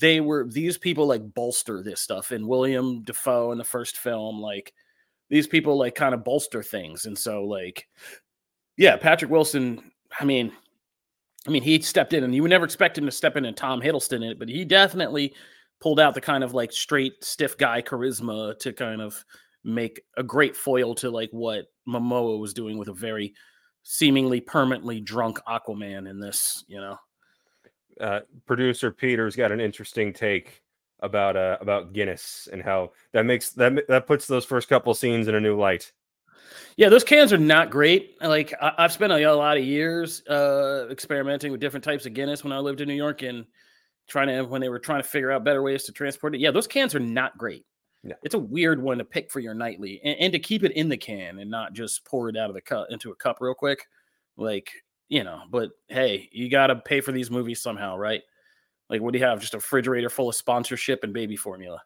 they 0.00 0.20
were 0.20 0.46
these 0.50 0.78
people 0.78 1.06
like 1.06 1.34
bolster 1.34 1.82
this 1.82 2.00
stuff 2.00 2.30
and 2.30 2.48
Willem 2.48 3.02
Dafoe 3.02 3.52
in 3.52 3.58
the 3.58 3.64
first 3.64 3.98
film 3.98 4.40
like 4.40 4.72
these 5.28 5.46
people 5.46 5.76
like 5.76 5.94
kind 5.94 6.14
of 6.14 6.24
bolster 6.24 6.62
things 6.62 7.06
and 7.06 7.16
so 7.16 7.44
like 7.44 7.86
yeah 8.78 8.96
Patrick 8.96 9.30
Wilson 9.30 9.92
I 10.18 10.24
mean 10.24 10.50
I 11.46 11.50
mean 11.50 11.62
he 11.62 11.80
stepped 11.82 12.14
in 12.14 12.24
and 12.24 12.34
you 12.34 12.42
would 12.42 12.50
never 12.50 12.64
expect 12.64 12.96
him 12.96 13.04
to 13.04 13.12
step 13.12 13.36
in 13.36 13.44
and 13.44 13.56
Tom 13.56 13.82
Hiddleston 13.82 14.16
in 14.16 14.22
it 14.24 14.38
but 14.38 14.48
he 14.48 14.64
definitely 14.64 15.34
pulled 15.80 16.00
out 16.00 16.14
the 16.14 16.20
kind 16.20 16.42
of 16.42 16.54
like 16.54 16.72
straight 16.72 17.22
stiff 17.22 17.56
guy 17.56 17.82
charisma 17.82 18.58
to 18.58 18.72
kind 18.72 19.00
of 19.00 19.24
make 19.64 20.00
a 20.16 20.22
great 20.22 20.56
foil 20.56 20.94
to 20.94 21.10
like 21.10 21.30
what 21.32 21.66
Momoa 21.88 22.38
was 22.38 22.54
doing 22.54 22.78
with 22.78 22.88
a 22.88 22.94
very 22.94 23.34
seemingly 23.82 24.40
permanently 24.40 25.00
drunk 25.00 25.38
Aquaman 25.46 26.08
in 26.08 26.18
this, 26.20 26.64
you 26.68 26.80
know. 26.80 26.96
Uh, 28.00 28.20
producer 28.46 28.90
Peter's 28.90 29.36
got 29.36 29.52
an 29.52 29.60
interesting 29.60 30.12
take 30.12 30.62
about 31.00 31.36
uh 31.36 31.58
about 31.60 31.92
Guinness 31.92 32.48
and 32.50 32.62
how 32.62 32.90
that 33.12 33.26
makes 33.26 33.50
that 33.50 33.86
that 33.88 34.06
puts 34.06 34.26
those 34.26 34.44
first 34.44 34.68
couple 34.68 34.94
scenes 34.94 35.28
in 35.28 35.34
a 35.34 35.40
new 35.40 35.58
light. 35.58 35.92
Yeah, 36.76 36.88
those 36.88 37.04
cans 37.04 37.32
are 37.32 37.38
not 37.38 37.70
great. 37.70 38.16
Like 38.20 38.52
I, 38.60 38.72
have 38.78 38.92
spent 38.92 39.12
a, 39.12 39.22
a, 39.22 39.32
lot 39.32 39.56
of 39.56 39.64
years 39.64 40.22
uh, 40.28 40.86
experimenting 40.90 41.52
with 41.52 41.60
different 41.60 41.84
types 41.84 42.06
of 42.06 42.14
Guinness 42.14 42.44
when 42.44 42.52
I 42.52 42.58
lived 42.58 42.80
in 42.80 42.88
New 42.88 42.94
York 42.94 43.22
and 43.22 43.46
trying 44.08 44.28
to 44.28 44.40
uh, 44.40 44.44
when 44.44 44.60
they 44.60 44.68
were 44.68 44.78
trying 44.78 45.02
to 45.02 45.08
figure 45.08 45.30
out 45.30 45.44
better 45.44 45.62
ways 45.62 45.84
to 45.84 45.92
transport 45.92 46.34
it. 46.34 46.40
Yeah, 46.40 46.50
those 46.50 46.66
cans 46.66 46.94
are 46.94 47.00
not 47.00 47.36
great. 47.38 47.64
Yeah. 48.02 48.14
It's 48.22 48.34
a 48.34 48.38
weird 48.38 48.80
one 48.80 48.98
to 48.98 49.04
pick 49.04 49.30
for 49.30 49.40
your 49.40 49.54
nightly 49.54 50.00
and, 50.04 50.16
and 50.20 50.32
to 50.32 50.38
keep 50.38 50.62
it 50.62 50.72
in 50.72 50.88
the 50.88 50.96
can 50.96 51.38
and 51.38 51.50
not 51.50 51.72
just 51.72 52.04
pour 52.04 52.28
it 52.28 52.36
out 52.36 52.50
of 52.50 52.54
the 52.54 52.60
cup 52.60 52.86
into 52.90 53.10
a 53.10 53.16
cup 53.16 53.38
real 53.40 53.54
quick. 53.54 53.84
Like, 54.36 54.70
you 55.08 55.24
know, 55.24 55.42
but 55.50 55.70
hey, 55.88 56.28
you 56.32 56.48
got 56.48 56.68
to 56.68 56.76
pay 56.76 57.00
for 57.00 57.12
these 57.12 57.30
movies 57.30 57.60
somehow, 57.60 57.96
right? 57.96 58.22
Like, 58.88 59.00
what 59.00 59.12
do 59.12 59.18
you 59.18 59.24
have? 59.24 59.40
Just 59.40 59.54
a 59.54 59.58
refrigerator 59.58 60.08
full 60.08 60.28
of 60.28 60.36
sponsorship 60.36 61.02
and 61.02 61.12
baby 61.12 61.36
formula. 61.36 61.82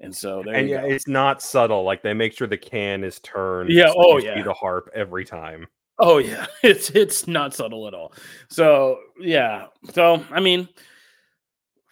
And 0.00 0.14
so 0.14 0.42
and 0.42 0.68
yeah, 0.68 0.82
go. 0.82 0.88
it's 0.88 1.06
not 1.06 1.42
subtle. 1.42 1.84
Like 1.84 2.02
they 2.02 2.12
make 2.12 2.36
sure 2.36 2.46
the 2.46 2.58
can 2.58 3.04
is 3.04 3.20
turned. 3.20 3.70
Yeah. 3.70 3.88
So 3.88 3.94
oh 3.96 4.18
yeah. 4.18 4.42
The 4.42 4.52
harp 4.52 4.90
every 4.94 5.24
time. 5.24 5.66
Oh 5.98 6.18
yeah. 6.18 6.46
It's 6.62 6.90
it's 6.90 7.28
not 7.28 7.54
subtle 7.54 7.86
at 7.86 7.94
all. 7.94 8.12
So 8.48 8.98
yeah. 9.20 9.66
So 9.92 10.24
I 10.30 10.40
mean, 10.40 10.68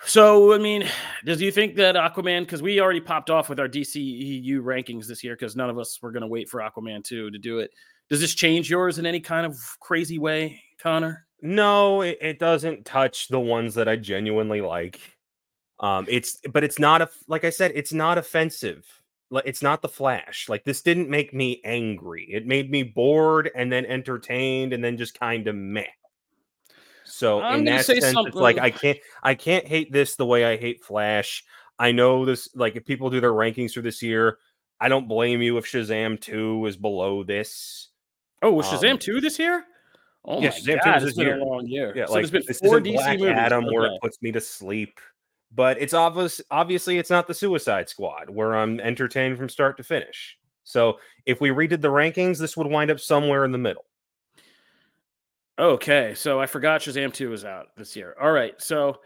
so 0.04 0.52
I 0.52 0.58
mean, 0.58 0.88
does 1.24 1.40
you 1.40 1.50
think 1.50 1.76
that 1.76 1.94
Aquaman? 1.94 2.42
Because 2.42 2.62
we 2.62 2.80
already 2.80 3.00
popped 3.00 3.30
off 3.30 3.48
with 3.48 3.60
our 3.60 3.68
DCEU 3.68 4.60
rankings 4.60 5.06
this 5.06 5.22
year, 5.22 5.34
because 5.34 5.56
none 5.56 5.70
of 5.70 5.78
us 5.78 5.98
were 6.02 6.12
going 6.12 6.22
to 6.22 6.26
wait 6.28 6.48
for 6.48 6.60
Aquaman 6.60 7.04
two 7.04 7.30
to 7.30 7.38
do 7.38 7.58
it. 7.58 7.70
Does 8.08 8.20
this 8.20 8.34
change 8.34 8.68
yours 8.68 8.98
in 8.98 9.06
any 9.06 9.20
kind 9.20 9.46
of 9.46 9.56
crazy 9.80 10.18
way, 10.18 10.60
Connor? 10.82 11.26
No, 11.42 12.02
it, 12.02 12.18
it 12.20 12.38
doesn't 12.38 12.84
touch 12.84 13.28
the 13.28 13.40
ones 13.40 13.74
that 13.74 13.88
I 13.88 13.96
genuinely 13.96 14.60
like. 14.60 15.00
Um, 15.78 16.06
it's 16.08 16.38
but 16.52 16.64
it's 16.64 16.78
not 16.78 17.02
a 17.02 17.08
like 17.26 17.44
I 17.44 17.50
said, 17.50 17.72
it's 17.74 17.92
not 17.92 18.18
offensive. 18.18 18.86
Like 19.30 19.46
it's 19.46 19.62
not 19.62 19.80
the 19.80 19.88
Flash. 19.88 20.48
Like 20.48 20.64
this 20.64 20.82
didn't 20.82 21.08
make 21.08 21.32
me 21.32 21.60
angry. 21.64 22.26
It 22.30 22.46
made 22.46 22.70
me 22.70 22.82
bored 22.82 23.50
and 23.54 23.72
then 23.72 23.86
entertained 23.86 24.72
and 24.72 24.84
then 24.84 24.98
just 24.98 25.18
kind 25.18 25.46
of 25.46 25.54
meh. 25.54 25.84
So 27.10 27.40
I'm 27.40 27.60
in 27.60 27.64
that 27.66 27.86
sense, 27.86 28.04
something. 28.04 28.28
it's 28.28 28.36
like 28.36 28.58
I 28.58 28.70
can't 28.70 28.98
I 29.22 29.34
can't 29.34 29.66
hate 29.66 29.92
this 29.92 30.16
the 30.16 30.26
way 30.26 30.44
I 30.44 30.56
hate 30.56 30.84
Flash. 30.84 31.44
I 31.78 31.92
know 31.92 32.24
this 32.24 32.48
like 32.54 32.76
if 32.76 32.84
people 32.84 33.10
do 33.10 33.20
their 33.20 33.32
rankings 33.32 33.72
for 33.72 33.80
this 33.80 34.02
year, 34.02 34.38
I 34.80 34.88
don't 34.88 35.08
blame 35.08 35.42
you 35.42 35.56
if 35.58 35.64
Shazam 35.64 36.20
2 36.20 36.66
is 36.66 36.76
below 36.76 37.22
this. 37.22 37.88
Oh, 38.42 38.52
was 38.52 38.66
Shazam 38.66 38.92
um, 38.92 38.98
2 38.98 39.20
this 39.20 39.38
year? 39.38 39.64
Oh 40.24 40.40
yeah, 40.40 40.50
my 40.50 40.54
Shazam 40.54 40.84
god, 40.84 41.02
it's 41.02 41.16
been 41.16 41.26
year. 41.26 41.38
a 41.38 41.44
long 41.44 41.66
year. 41.66 41.92
Yeah, 41.96 42.06
so 42.06 42.12
like, 42.12 42.30
there's 42.30 42.44
been 42.46 42.54
four 42.54 42.80
DC 42.80 42.94
Black 42.94 43.18
movies. 43.18 43.34
Adam 43.36 43.64
okay. 43.64 43.74
where 43.74 43.86
it 43.86 44.00
puts 44.00 44.20
me 44.22 44.32
to 44.32 44.40
sleep 44.40 45.00
but 45.52 45.80
it's 45.80 45.94
obvious 45.94 46.40
obviously 46.50 46.98
it's 46.98 47.10
not 47.10 47.26
the 47.26 47.34
suicide 47.34 47.88
squad 47.88 48.30
where 48.30 48.54
i'm 48.54 48.80
entertained 48.80 49.36
from 49.36 49.48
start 49.48 49.76
to 49.76 49.82
finish 49.82 50.38
so 50.64 50.98
if 51.26 51.40
we 51.40 51.50
redid 51.50 51.80
the 51.80 51.88
rankings 51.88 52.38
this 52.38 52.56
would 52.56 52.66
wind 52.66 52.90
up 52.90 53.00
somewhere 53.00 53.44
in 53.44 53.52
the 53.52 53.58
middle 53.58 53.84
okay 55.60 56.14
so 56.14 56.40
i 56.40 56.46
forgot 56.46 56.80
shazam 56.80 57.12
2 57.12 57.30
was 57.30 57.44
out 57.44 57.68
this 57.76 57.94
year 57.94 58.16
all 58.20 58.32
right 58.32 58.60
so 58.60 58.98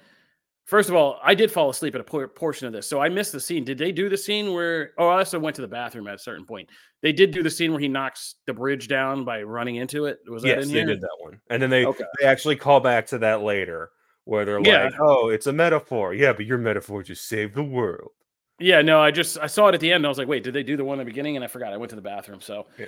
first 0.65 0.89
of 0.89 0.95
all 0.95 1.19
i 1.23 1.35
did 1.35 1.51
fall 1.51 1.69
asleep 1.69 1.95
at 1.95 2.01
a 2.01 2.29
portion 2.29 2.67
of 2.67 2.73
this 2.73 2.89
so 2.89 3.01
i 3.01 3.09
missed 3.09 3.33
the 3.33 3.41
scene 3.41 3.65
did 3.65 3.77
they 3.77 3.93
do 3.93 4.09
the 4.09 4.17
scene 4.17 4.55
where 4.55 4.93
oh 4.99 5.09
i 5.09 5.19
also 5.19 5.39
went 5.39 5.55
to 5.55 5.63
the 5.63 5.69
bathroom 5.69 6.07
at 6.07 6.15
a 6.15 6.19
certain 6.19 6.47
point 6.47 6.69
they 7.03 7.13
did 7.13 7.31
do 7.31 7.43
the 7.43 7.51
scene 7.51 7.71
where 7.71 7.81
he 7.81 7.89
knocks 7.89 8.37
the 8.47 8.55
bridge 8.55 8.89
down 8.89 9.25
by 9.25 9.43
running 9.43 9.77
into 9.77 10.07
it 10.07 10.19
was 10.29 10.43
that 10.43 10.49
yes, 10.49 10.65
in 10.65 10.71
here? 10.71 10.87
they 10.87 10.93
did 10.93 11.01
that 11.01 11.17
one 11.21 11.39
and 11.51 11.63
then 11.63 11.71
they 11.71 11.85
okay. 11.85 12.05
they 12.21 12.27
actually 12.27 12.57
call 12.57 12.81
back 12.81 13.07
to 13.07 13.19
that 13.19 13.43
later 13.43 13.91
where 14.25 14.45
they're 14.45 14.61
yeah. 14.61 14.85
like, 14.85 14.95
"Oh, 15.01 15.29
it's 15.29 15.47
a 15.47 15.53
metaphor." 15.53 16.15
Yeah, 16.15 16.33
but 16.33 16.47
your 16.47 16.59
metaphor 16.59 17.03
just 17.03 17.29
saved 17.29 17.55
the 17.55 17.63
world. 17.63 18.11
Yeah, 18.59 18.83
no, 18.83 19.01
I 19.01 19.11
just 19.11 19.39
I 19.39 19.47
saw 19.47 19.69
it 19.69 19.75
at 19.75 19.81
the 19.81 19.91
end. 19.91 19.97
and 19.97 20.07
I 20.07 20.09
was 20.09 20.19
like, 20.19 20.29
"Wait, 20.29 20.43
did 20.43 20.55
they 20.55 20.63
do 20.63 20.77
the 20.77 20.85
one 20.85 20.99
in 20.99 21.07
the 21.07 21.11
beginning?" 21.11 21.37
And 21.37 21.45
I 21.45 21.49
forgot. 21.49 21.73
I 21.73 21.77
went 21.77 21.91
to 21.91 21.97
the 21.97 22.03
bathroom, 22.03 22.41
so 22.41 22.67
yeah. 22.79 22.87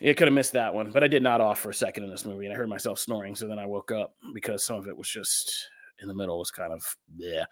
It 0.00 0.14
could 0.14 0.28
have 0.28 0.34
missed 0.34 0.52
that 0.52 0.72
one. 0.72 0.90
But 0.90 1.04
I 1.04 1.08
did 1.08 1.22
not 1.22 1.40
off 1.40 1.60
for 1.60 1.70
a 1.70 1.74
second 1.74 2.04
in 2.04 2.10
this 2.10 2.24
movie, 2.24 2.46
and 2.46 2.54
I 2.54 2.56
heard 2.56 2.68
myself 2.68 2.98
snoring. 2.98 3.34
So 3.34 3.48
then 3.48 3.58
I 3.58 3.66
woke 3.66 3.90
up 3.90 4.14
because 4.34 4.64
some 4.64 4.76
of 4.76 4.86
it 4.88 4.96
was 4.96 5.08
just 5.08 5.68
in 6.00 6.08
the 6.08 6.14
middle 6.14 6.38
was 6.38 6.50
kind 6.50 6.72
of 6.72 6.96
yeah. 7.16 7.44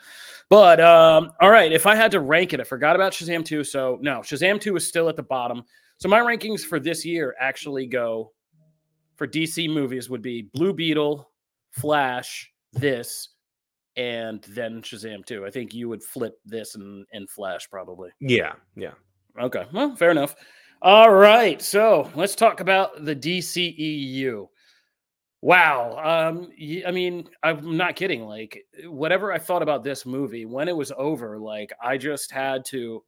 But 0.48 0.80
um, 0.80 1.32
all 1.40 1.50
right, 1.50 1.72
if 1.72 1.86
I 1.86 1.94
had 1.94 2.10
to 2.12 2.20
rank 2.20 2.52
it, 2.52 2.60
I 2.60 2.64
forgot 2.64 2.96
about 2.96 3.12
Shazam 3.12 3.44
two. 3.44 3.64
So 3.64 3.98
no, 4.00 4.20
Shazam 4.20 4.60
two 4.60 4.76
is 4.76 4.86
still 4.86 5.08
at 5.08 5.16
the 5.16 5.22
bottom. 5.22 5.64
So 5.98 6.08
my 6.08 6.20
rankings 6.20 6.60
for 6.60 6.78
this 6.78 7.04
year 7.04 7.34
actually 7.40 7.86
go 7.86 8.32
for 9.16 9.26
DC 9.26 9.72
movies 9.72 10.10
would 10.10 10.22
be 10.22 10.42
Blue 10.52 10.72
Beetle, 10.72 11.30
Flash, 11.70 12.52
this, 12.72 13.30
and 13.96 14.42
then 14.50 14.82
Shazam 14.82 15.24
2. 15.24 15.46
I 15.46 15.50
think 15.50 15.74
you 15.74 15.88
would 15.88 16.02
flip 16.02 16.34
this 16.44 16.74
and, 16.74 17.06
and 17.12 17.28
Flash 17.28 17.68
probably. 17.70 18.10
Yeah, 18.20 18.52
yeah. 18.76 18.92
Okay, 19.40 19.64
well, 19.72 19.96
fair 19.96 20.10
enough. 20.10 20.34
All 20.82 21.10
right, 21.10 21.60
so 21.62 22.10
let's 22.14 22.34
talk 22.34 22.60
about 22.60 23.02
the 23.04 23.16
DCEU. 23.16 24.46
Wow. 25.40 26.28
Um, 26.28 26.50
I 26.86 26.90
mean, 26.90 27.28
I'm 27.42 27.78
not 27.78 27.96
kidding. 27.96 28.26
Like, 28.26 28.62
whatever 28.84 29.32
I 29.32 29.38
thought 29.38 29.62
about 29.62 29.84
this 29.84 30.04
movie 30.04 30.44
when 30.44 30.68
it 30.68 30.76
was 30.76 30.92
over, 30.96 31.38
like, 31.38 31.72
I 31.82 31.96
just 31.96 32.30
had 32.30 32.64
to. 32.66 33.02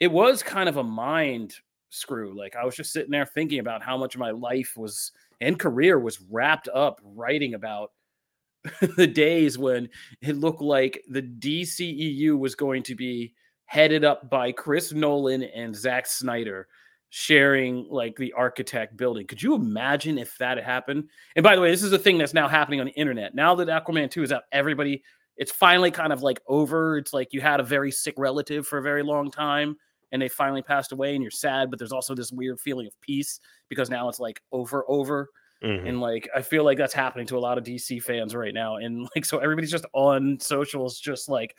It 0.00 0.10
was 0.10 0.42
kind 0.42 0.68
of 0.68 0.78
a 0.78 0.84
mind 0.84 1.54
screw. 1.90 2.36
Like, 2.36 2.56
I 2.56 2.64
was 2.64 2.76
just 2.76 2.92
sitting 2.92 3.10
there 3.10 3.26
thinking 3.26 3.58
about 3.58 3.82
how 3.82 3.98
much 3.98 4.14
of 4.14 4.20
my 4.20 4.30
life 4.30 4.72
was 4.76 5.12
and 5.40 5.58
career 5.58 5.98
was 5.98 6.20
wrapped 6.30 6.68
up 6.74 7.00
writing 7.04 7.54
about 7.54 7.92
the 8.96 9.06
days 9.06 9.58
when 9.58 9.88
it 10.22 10.36
looked 10.36 10.62
like 10.62 11.02
the 11.08 11.22
DCEU 11.22 12.38
was 12.38 12.54
going 12.54 12.82
to 12.84 12.94
be 12.94 13.34
headed 13.66 14.04
up 14.04 14.30
by 14.30 14.50
Chris 14.50 14.92
Nolan 14.92 15.42
and 15.42 15.76
Zack 15.76 16.06
Snyder 16.06 16.68
sharing 17.10 17.86
like 17.88 18.16
the 18.16 18.32
architect 18.32 18.96
building. 18.96 19.26
Could 19.26 19.42
you 19.42 19.54
imagine 19.54 20.18
if 20.18 20.36
that 20.38 20.58
had 20.58 20.66
happened? 20.66 21.08
And 21.34 21.42
by 21.42 21.54
the 21.54 21.62
way, 21.62 21.70
this 21.70 21.82
is 21.82 21.92
a 21.92 21.98
thing 21.98 22.18
that's 22.18 22.34
now 22.34 22.48
happening 22.48 22.80
on 22.80 22.86
the 22.86 22.92
internet. 22.92 23.34
Now 23.34 23.54
that 23.54 23.68
Aquaman 23.68 24.10
2 24.10 24.22
is 24.22 24.32
out, 24.32 24.42
everybody 24.52 25.02
it's 25.36 25.52
finally 25.52 25.90
kind 25.90 26.12
of 26.12 26.22
like 26.22 26.40
over. 26.46 26.96
It's 26.98 27.12
like 27.12 27.32
you 27.32 27.40
had 27.40 27.60
a 27.60 27.62
very 27.62 27.90
sick 27.90 28.14
relative 28.16 28.66
for 28.66 28.78
a 28.78 28.82
very 28.82 29.02
long 29.02 29.30
time 29.30 29.76
and 30.12 30.20
they 30.20 30.28
finally 30.28 30.62
passed 30.62 30.92
away 30.92 31.14
and 31.14 31.22
you're 31.22 31.30
sad, 31.30 31.70
but 31.70 31.78
there's 31.78 31.92
also 31.92 32.14
this 32.14 32.32
weird 32.32 32.60
feeling 32.60 32.86
of 32.86 32.98
peace 33.00 33.40
because 33.68 33.90
now 33.90 34.08
it's 34.08 34.20
like 34.20 34.40
over 34.52 34.84
over. 34.88 35.28
Mm-hmm. 35.62 35.86
And 35.86 36.00
like 36.00 36.28
I 36.34 36.42
feel 36.42 36.64
like 36.64 36.78
that's 36.78 36.94
happening 36.94 37.26
to 37.28 37.36
a 37.36 37.40
lot 37.40 37.58
of 37.58 37.64
DC 37.64 38.02
fans 38.02 38.34
right 38.34 38.54
now. 38.54 38.76
And 38.76 39.08
like 39.14 39.24
so 39.24 39.38
everybody's 39.38 39.70
just 39.70 39.86
on 39.92 40.38
socials 40.40 40.98
just 40.98 41.28
like 41.28 41.56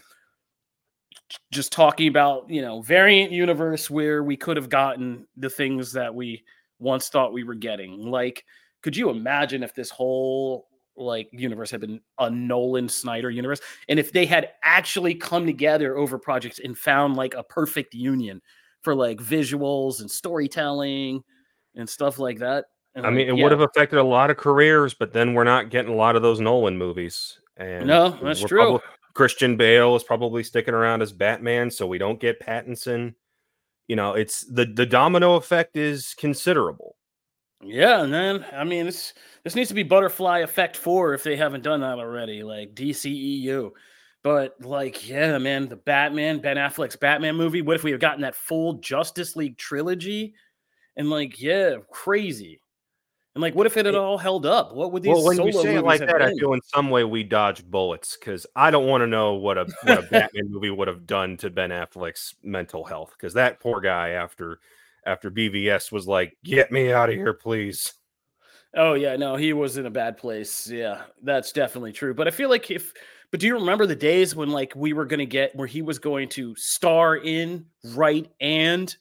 just 1.51 1.71
talking 1.71 2.07
about, 2.07 2.49
you 2.49 2.61
know, 2.61 2.81
variant 2.81 3.31
universe 3.31 3.89
where 3.89 4.23
we 4.23 4.37
could 4.37 4.57
have 4.57 4.69
gotten 4.69 5.27
the 5.35 5.49
things 5.49 5.91
that 5.93 6.13
we 6.13 6.43
once 6.79 7.09
thought 7.09 7.33
we 7.33 7.43
were 7.43 7.55
getting. 7.55 8.09
Like 8.09 8.45
could 8.81 8.95
you 8.95 9.09
imagine 9.09 9.63
if 9.63 9.73
this 9.73 9.89
whole 9.89 10.67
like 10.95 11.29
universe 11.31 11.69
had 11.69 11.81
been 11.81 11.99
a 12.19 12.29
Nolan 12.29 12.89
Snyder 12.89 13.29
universe 13.29 13.59
and 13.87 13.99
if 13.99 14.11
they 14.11 14.25
had 14.25 14.49
actually 14.63 15.13
come 15.13 15.45
together 15.45 15.97
over 15.97 16.17
projects 16.17 16.59
and 16.63 16.77
found 16.77 17.15
like 17.15 17.35
a 17.35 17.43
perfect 17.43 17.93
union 17.93 18.41
for 18.81 18.95
like 18.95 19.19
visuals 19.19 19.99
and 19.99 20.09
storytelling 20.09 21.21
and 21.75 21.87
stuff 21.87 22.17
like 22.17 22.39
that 22.39 22.65
I 22.95 23.11
mean, 23.11 23.27
it 23.27 23.37
yeah. 23.37 23.43
would 23.43 23.51
have 23.51 23.61
affected 23.61 23.99
a 23.99 24.03
lot 24.03 24.31
of 24.31 24.37
careers, 24.37 24.95
but 24.95 25.13
then 25.13 25.35
we're 25.35 25.43
not 25.43 25.69
getting 25.69 25.93
a 25.93 25.95
lot 25.95 26.15
of 26.15 26.23
those 26.23 26.39
Nolan 26.39 26.79
movies. 26.79 27.39
And 27.55 27.85
no, 27.85 28.17
that's 28.23 28.43
true. 28.43 28.79
Christian 29.17 29.57
Bale 29.57 29.95
is 29.95 30.03
probably 30.03 30.43
sticking 30.43 30.75
around 30.75 31.01
as 31.01 31.11
Batman, 31.11 31.71
so 31.71 31.87
we 31.87 31.97
don't 31.97 32.19
get 32.19 32.39
Pattinson. 32.39 33.15
You 33.87 33.95
know, 33.95 34.13
it's 34.13 34.41
the 34.41 34.65
the 34.65 34.85
domino 34.85 35.37
effect 35.37 35.75
is 35.75 36.13
considerable. 36.13 36.95
Yeah, 37.63 38.03
and 38.03 38.13
then 38.13 38.45
I 38.53 38.63
mean, 38.63 38.85
this 38.85 39.15
this 39.43 39.55
needs 39.55 39.69
to 39.69 39.73
be 39.73 39.81
Butterfly 39.81 40.39
Effect 40.39 40.77
four 40.77 41.15
if 41.15 41.23
they 41.23 41.35
haven't 41.35 41.63
done 41.63 41.79
that 41.79 41.97
already, 41.97 42.43
like 42.43 42.75
DCEU. 42.75 43.71
But 44.21 44.53
like, 44.61 45.09
yeah, 45.09 45.39
man, 45.39 45.67
the 45.67 45.77
Batman, 45.77 46.39
Ben 46.39 46.57
Affleck's 46.57 46.95
Batman 46.95 47.37
movie. 47.37 47.63
What 47.63 47.75
if 47.75 47.83
we 47.83 47.91
have 47.91 47.99
gotten 47.99 48.21
that 48.21 48.35
full 48.35 48.73
Justice 48.73 49.35
League 49.35 49.57
trilogy? 49.57 50.35
And 50.95 51.09
like, 51.09 51.41
yeah, 51.41 51.77
crazy. 51.89 52.61
And 53.37 53.41
like, 53.43 53.53
what 53.53 53.67
if 53.67 53.77
it 53.77 53.85
had 53.85 53.93
all 53.93 54.17
held 54.17 54.47
up? 54.47 54.73
What 54.73 54.91
would 54.91 55.03
these 55.03 55.13
well, 55.13 55.25
when 55.25 55.39
you 55.39 55.53
say 55.53 55.75
it 55.75 55.83
like 55.83 55.99
that, 55.99 56.17
been? 56.17 56.21
I 56.23 56.33
feel 56.33 56.53
in 56.53 56.61
some 56.73 56.89
way 56.89 57.03
we 57.03 57.21
dodged 57.21 57.69
bullets 57.69 58.17
because 58.17 58.47
I 58.55 58.71
don't 58.71 58.87
want 58.87 59.03
to 59.03 59.07
know 59.07 59.35
what 59.35 59.59
a 59.59 59.67
what 59.83 59.99
a 59.99 60.01
Batman 60.11 60.49
movie 60.49 60.71
would 60.71 60.87
have 60.87 61.05
done 61.05 61.37
to 61.37 61.51
Ben 61.51 61.69
Affleck's 61.69 62.33
mental 62.41 62.83
health 62.83 63.11
because 63.11 63.35
that 63.35 63.59
poor 63.59 63.79
guy 63.79 64.09
after 64.09 64.59
after 65.05 65.29
BVS 65.29 65.91
was 65.91 66.07
like, 66.07 66.35
"Get 66.43 66.71
me 66.71 66.91
out 66.91 67.09
of 67.09 67.15
here, 67.15 67.35
please." 67.35 67.93
Oh 68.73 68.95
yeah, 68.95 69.15
no, 69.17 69.35
he 69.35 69.53
was 69.53 69.77
in 69.77 69.85
a 69.85 69.91
bad 69.91 70.17
place. 70.17 70.67
Yeah, 70.67 71.03
that's 71.21 71.51
definitely 71.51 71.91
true. 71.91 72.15
But 72.15 72.27
I 72.27 72.31
feel 72.31 72.49
like 72.49 72.71
if 72.71 72.91
But 73.29 73.39
do 73.39 73.45
you 73.45 73.53
remember 73.53 73.85
the 73.85 73.95
days 73.95 74.35
when 74.35 74.49
like 74.49 74.73
we 74.75 74.93
were 74.93 75.05
going 75.05 75.19
to 75.19 75.27
get 75.27 75.55
where 75.55 75.67
he 75.67 75.83
was 75.83 75.99
going 75.99 76.29
to 76.29 76.55
star 76.55 77.15
in, 77.15 77.67
write, 77.93 78.31
and 78.41 78.97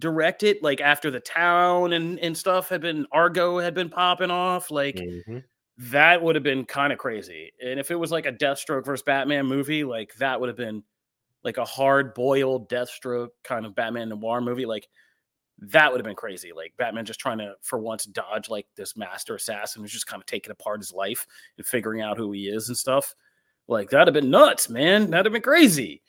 direct 0.00 0.42
it? 0.42 0.62
Like 0.62 0.80
after 0.80 1.10
the 1.12 1.20
town 1.20 1.92
and 1.92 2.18
and 2.18 2.36
stuff 2.36 2.68
had 2.68 2.80
been 2.80 3.06
Argo 3.12 3.58
had 3.58 3.74
been 3.74 3.90
popping 3.90 4.30
off, 4.30 4.70
like. 4.70 4.96
Mm-hmm. 4.96 5.38
That 5.84 6.22
would 6.22 6.34
have 6.34 6.44
been 6.44 6.66
kind 6.66 6.92
of 6.92 6.98
crazy. 6.98 7.52
And 7.58 7.80
if 7.80 7.90
it 7.90 7.94
was 7.94 8.10
like 8.10 8.26
a 8.26 8.32
Deathstroke 8.32 8.84
versus 8.84 9.02
Batman 9.02 9.46
movie, 9.46 9.82
like 9.82 10.14
that 10.16 10.38
would 10.38 10.50
have 10.50 10.56
been 10.56 10.82
like 11.42 11.56
a 11.56 11.64
hard 11.64 12.12
boiled 12.12 12.68
Deathstroke 12.68 13.28
kind 13.44 13.64
of 13.64 13.74
Batman 13.74 14.10
noir 14.10 14.42
movie. 14.42 14.66
Like 14.66 14.88
that 15.58 15.90
would 15.90 15.98
have 15.98 16.04
been 16.04 16.16
crazy. 16.16 16.52
Like 16.54 16.74
Batman 16.76 17.04
just 17.04 17.20
trying 17.20 17.38
to, 17.38 17.54
for 17.62 17.78
once, 17.78 18.04
dodge 18.04 18.48
like 18.48 18.66
this 18.76 18.96
master 18.96 19.36
assassin 19.36 19.82
who's 19.82 19.92
just 19.92 20.06
kind 20.06 20.20
of 20.20 20.26
taking 20.26 20.50
apart 20.50 20.80
his 20.80 20.92
life 20.92 21.26
and 21.56 21.66
figuring 21.66 22.02
out 22.02 22.18
who 22.18 22.32
he 22.32 22.48
is 22.48 22.68
and 22.68 22.76
stuff. 22.76 23.14
Like 23.68 23.90
that'd 23.90 24.14
have 24.14 24.22
been 24.22 24.30
nuts, 24.30 24.68
man. 24.68 25.10
That'd 25.10 25.26
have 25.26 25.32
been 25.32 25.42
crazy. 25.42 26.02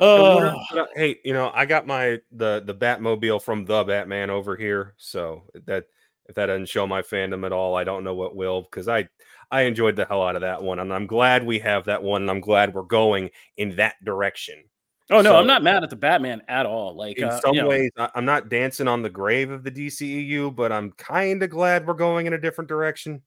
Oh, 0.00 0.38
uh, 0.38 0.86
hey, 0.94 1.20
you 1.24 1.32
know, 1.32 1.50
I 1.54 1.66
got 1.66 1.86
my 1.86 2.20
the 2.32 2.62
the 2.64 2.74
Batmobile 2.74 3.42
from 3.42 3.64
the 3.64 3.84
Batman 3.84 4.30
over 4.30 4.56
here, 4.56 4.94
so 4.96 5.44
that 5.66 5.84
if 6.26 6.34
that 6.34 6.46
doesn't 6.46 6.68
show 6.68 6.86
my 6.86 7.02
fandom 7.02 7.44
at 7.46 7.52
all, 7.52 7.76
I 7.76 7.84
don't 7.84 8.04
know 8.04 8.14
what 8.14 8.36
will 8.36 8.62
because 8.62 8.88
I 8.88 9.08
I 9.50 9.62
enjoyed 9.62 9.96
the 9.96 10.04
hell 10.04 10.22
out 10.22 10.36
of 10.36 10.42
that 10.42 10.62
one, 10.62 10.78
and 10.78 10.92
I'm 10.92 11.06
glad 11.06 11.46
we 11.46 11.58
have 11.60 11.84
that 11.84 12.02
one, 12.02 12.22
and 12.22 12.30
I'm 12.30 12.40
glad 12.40 12.74
we're 12.74 12.82
going 12.82 13.30
in 13.56 13.76
that 13.76 13.94
direction. 14.04 14.64
Oh 15.10 15.20
no, 15.20 15.30
so, 15.30 15.36
I'm 15.36 15.46
not 15.46 15.62
mad 15.62 15.84
at 15.84 15.90
the 15.90 15.96
Batman 15.96 16.42
at 16.48 16.64
all. 16.64 16.96
Like 16.96 17.18
in 17.18 17.24
uh, 17.24 17.40
some 17.40 17.56
ways, 17.66 17.90
know. 17.96 18.08
I'm 18.14 18.24
not 18.24 18.48
dancing 18.48 18.88
on 18.88 19.02
the 19.02 19.10
grave 19.10 19.50
of 19.50 19.62
the 19.62 19.70
DCEU, 19.70 20.54
but 20.56 20.72
I'm 20.72 20.92
kind 20.92 21.42
of 21.42 21.50
glad 21.50 21.86
we're 21.86 21.94
going 21.94 22.26
in 22.26 22.32
a 22.32 22.38
different 22.38 22.68
direction. 22.68 23.22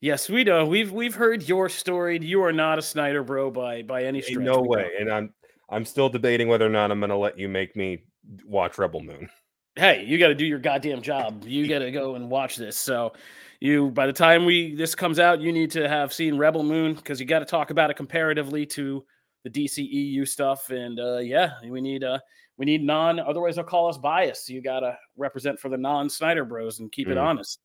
Yes, 0.00 0.28
we 0.28 0.44
know. 0.44 0.64
We've 0.64 0.92
we've 0.92 1.16
heard 1.16 1.48
your 1.48 1.68
story. 1.68 2.20
You 2.22 2.44
are 2.44 2.52
not 2.52 2.78
a 2.78 2.82
Snyder 2.82 3.24
bro 3.24 3.50
by 3.50 3.82
by 3.82 4.04
any 4.04 4.22
stretch. 4.22 4.44
No 4.44 4.60
way. 4.60 4.92
And 5.00 5.12
I'm 5.12 5.34
I'm 5.68 5.84
still 5.84 6.08
debating 6.08 6.48
whether 6.48 6.66
or 6.66 6.70
not 6.70 6.90
I'm 6.90 7.00
going 7.00 7.10
to 7.10 7.16
let 7.16 7.38
you 7.38 7.48
make 7.48 7.76
me 7.76 8.04
watch 8.44 8.78
Rebel 8.78 9.00
Moon. 9.00 9.28
Hey, 9.76 10.04
you 10.04 10.18
got 10.18 10.28
to 10.28 10.34
do 10.34 10.44
your 10.44 10.58
goddamn 10.58 11.02
job. 11.02 11.44
You 11.46 11.68
got 11.68 11.80
to 11.80 11.90
go 11.90 12.14
and 12.14 12.30
watch 12.30 12.56
this. 12.56 12.76
So, 12.76 13.12
you 13.60 13.90
by 13.90 14.06
the 14.06 14.12
time 14.12 14.44
we 14.44 14.74
this 14.74 14.94
comes 14.94 15.18
out, 15.18 15.40
you 15.40 15.52
need 15.52 15.70
to 15.72 15.88
have 15.88 16.12
seen 16.12 16.36
Rebel 16.36 16.62
Moon 16.62 16.94
because 16.94 17.20
you 17.20 17.26
got 17.26 17.40
to 17.40 17.44
talk 17.44 17.70
about 17.70 17.90
it 17.90 17.94
comparatively 17.94 18.66
to 18.66 19.04
the 19.44 19.50
DCEU 19.50 20.26
stuff. 20.26 20.70
And 20.70 20.98
uh, 20.98 21.18
yeah, 21.18 21.52
we 21.68 21.80
need 21.80 22.04
uh, 22.04 22.18
we 22.56 22.66
need 22.66 22.84
non. 22.84 23.20
Otherwise, 23.20 23.56
they'll 23.56 23.64
call 23.64 23.88
us 23.88 23.98
biased. 23.98 24.48
You 24.48 24.62
got 24.62 24.80
to 24.80 24.96
represent 25.16 25.58
for 25.58 25.68
the 25.68 25.76
non 25.76 26.08
Snyder 26.08 26.44
Bros 26.44 26.80
and 26.80 26.90
keep 26.92 27.08
mm. 27.08 27.12
it 27.12 27.18
honest. 27.18 27.60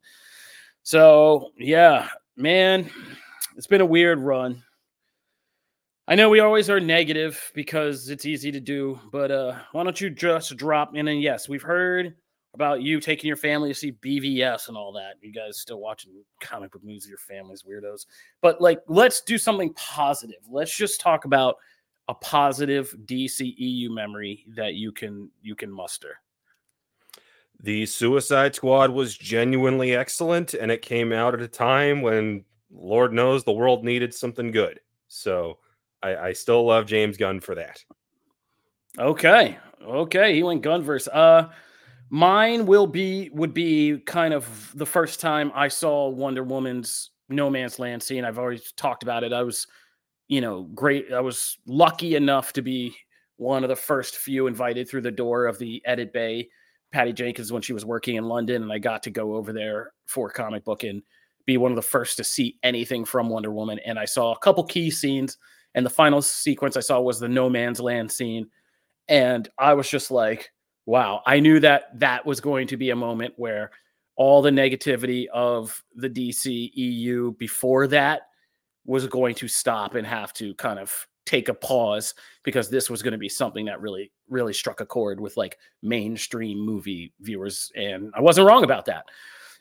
So 0.84 1.52
yeah, 1.58 2.10
man, 2.36 2.90
it's 3.56 3.68
been 3.68 3.82
a 3.82 3.86
weird 3.86 4.20
run. 4.20 4.64
I 6.06 6.16
know 6.16 6.30
we 6.30 6.42
always 6.42 6.70
are 6.70 6.82
negative 6.82 7.52
because 7.56 8.10
it's 8.10 8.26
easy 8.26 8.52
to 8.52 8.60
do, 8.60 9.00
but 9.10 9.32
uh, 9.32 9.56
why 9.72 9.86
don't 9.86 10.00
you 10.02 10.10
just 10.10 10.56
drop 10.58 10.96
in? 10.96 11.08
And 11.08 11.22
yes, 11.22 11.48
we've 11.48 11.62
heard 11.62 12.16
about 12.54 12.82
you 12.82 13.00
taking 13.00 13.30
your 13.30 13.38
family 13.38 13.70
to 13.70 13.76
see 13.76 13.94
BVS 13.94 14.68
and 14.68 14.76
all 14.76 14.92
that. 14.94 15.14
You 15.22 15.32
guys 15.32 15.60
still 15.60 15.80
watching 15.80 16.12
comic 16.42 16.74
book 16.74 16.84
movies 16.84 17.06
with 17.06 17.12
your 17.12 17.18
families, 17.20 17.64
weirdos. 17.64 18.06
But 18.42 18.60
like, 18.60 18.82
let's 18.88 19.22
do 19.22 19.38
something 19.38 19.74
positive. 19.76 20.40
Let's 20.50 20.76
just 20.76 21.00
talk 21.00 21.24
about 21.24 21.56
a 22.10 22.14
positive 22.14 22.94
DCEU 23.06 23.90
memory 23.90 24.46
that 24.56 24.74
you 24.74 24.92
can 24.92 25.32
you 25.42 25.56
can 25.56 25.72
muster. 25.72 26.18
The 27.62 27.86
Suicide 27.86 28.56
Squad 28.56 28.92
was 28.92 29.18
genuinely 29.18 29.96
excellent, 29.96 30.54
and 30.54 30.70
it 30.70 30.82
came 30.82 31.14
out 31.14 31.34
at 31.34 31.42
a 31.42 31.48
time 31.48 32.02
when 32.02 32.44
Lord 32.70 33.14
knows 33.14 33.46
the 33.46 33.54
world 33.54 33.86
needed 33.86 34.14
something 34.14 34.52
good. 34.52 34.82
So 35.08 35.60
I, 36.04 36.16
I 36.16 36.34
still 36.34 36.66
love 36.66 36.86
James 36.86 37.18
Gunn 37.18 37.40
for 37.40 37.56
that. 37.56 37.84
Okay. 39.00 39.58
Okay. 39.84 40.36
He 40.36 40.44
went 40.44 40.62
Gunverse. 40.64 41.08
Uh 41.12 41.50
mine 42.10 42.68
will 42.68 42.86
be 42.86 43.30
would 43.34 43.54
be 43.54 43.98
kind 44.06 44.34
of 44.34 44.72
the 44.76 44.86
first 44.86 45.20
time 45.20 45.52
I 45.56 45.68
saw 45.68 46.10
Wonder 46.10 46.44
Woman's 46.44 47.10
No 47.30 47.50
Man's 47.50 47.80
Land 47.80 48.04
scene. 48.04 48.24
I've 48.24 48.38
already 48.38 48.62
talked 48.78 49.02
about 49.02 49.24
it. 49.24 49.34
I 49.34 49.42
was, 49.42 49.66
you 50.28 50.40
know, 50.40 50.64
great. 50.76 51.12
I 51.12 51.22
was 51.22 51.58
lucky 51.66 52.16
enough 52.16 52.54
to 52.54 52.62
be 52.62 52.96
one 53.38 53.64
of 53.64 53.70
the 53.70 53.76
first 53.76 54.18
few 54.18 54.46
invited 54.46 54.88
through 54.88 55.02
the 55.02 55.12
door 55.12 55.48
of 55.48 55.58
the 55.58 55.82
edit 55.86 56.14
bay 56.14 56.50
Patty 56.92 57.14
Jenkins 57.14 57.52
when 57.52 57.64
she 57.64 57.74
was 57.74 57.84
working 57.84 58.16
in 58.16 58.26
London, 58.26 58.62
and 58.62 58.72
I 58.72 58.78
got 58.78 59.02
to 59.04 59.10
go 59.10 59.36
over 59.36 59.52
there 59.52 59.94
for 60.06 60.30
comic 60.30 60.64
book 60.64 60.84
and 60.84 61.02
be 61.48 61.58
one 61.58 61.72
of 61.72 61.76
the 61.76 61.82
first 61.82 62.18
to 62.18 62.24
see 62.24 62.60
anything 62.62 63.04
from 63.04 63.28
Wonder 63.28 63.52
Woman. 63.52 63.80
And 63.86 63.98
I 63.98 64.06
saw 64.06 64.32
a 64.32 64.40
couple 64.40 64.64
key 64.64 64.92
scenes, 64.92 65.38
and 65.76 65.86
the 65.86 65.90
final 65.90 66.22
sequence 66.22 66.78
I 66.78 66.82
saw 66.82 67.00
was 67.02 67.20
the 67.20 67.30
No 67.30 67.50
Man's 67.50 67.80
Land 67.80 68.12
scene, 68.12 68.48
and 69.08 69.50
I 69.58 69.74
was 69.74 69.90
just 69.90 70.12
like, 70.12 70.52
wow! 70.86 71.22
I 71.26 71.40
knew 71.40 71.60
that 71.62 72.00
that 72.00 72.26
was 72.26 72.42
going 72.42 72.68
to 72.68 72.78
be 72.78 72.92
a 72.92 72.96
moment 72.96 73.34
where 73.38 73.72
all 74.16 74.42
the 74.42 74.52
negativity 74.52 75.26
of 75.34 75.84
the 75.96 76.10
DC 76.10 76.72
EU 76.74 77.34
before 77.34 77.88
that 77.88 78.24
was 78.86 79.08
going 79.08 79.36
to 79.36 79.48
stop 79.48 79.96
and 79.96 80.06
have 80.06 80.34
to 80.34 80.54
kind 80.56 80.80
of 80.80 81.08
take 81.26 81.50
a 81.50 81.54
pause 81.54 82.14
because 82.44 82.70
this 82.70 82.90
was 82.90 83.02
going 83.02 83.14
to 83.14 83.18
be 83.18 83.30
something 83.30 83.66
that 83.66 83.82
really 83.82 84.12
really 84.30 84.54
struck 84.54 84.82
a 84.82 84.86
chord 84.86 85.20
with 85.20 85.38
like 85.38 85.58
mainstream 85.82 86.60
movie 86.60 87.14
viewers 87.22 87.72
and 87.76 88.12
i 88.14 88.20
wasn't 88.20 88.46
wrong 88.46 88.64
about 88.64 88.86
that 88.86 89.06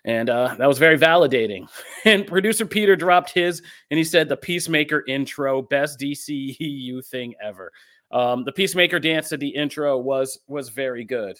and 0.05 0.29
uh, 0.29 0.55
that 0.59 0.69
was 0.69 0.79
very 0.79 0.99
validating. 0.99 1.69
And 2.05 2.27
producer 2.27 2.67
peter 2.67 2.97
dropped 2.97 3.31
his 3.31 3.63
and 3.91 3.99
he 3.99 4.03
said 4.03 4.29
the 4.29 4.37
peacemaker 4.37 5.05
intro 5.07 5.63
best 5.63 6.01
dceu 6.01 7.07
thing 7.07 7.35
ever. 7.41 7.71
Um, 8.11 8.45
the 8.45 8.51
peacemaker 8.53 8.99
dance 8.99 9.33
at 9.33 9.39
the 9.39 9.49
intro 9.49 9.97
was 9.99 10.41
was 10.49 10.69
very 10.69 11.05
good. 11.05 11.39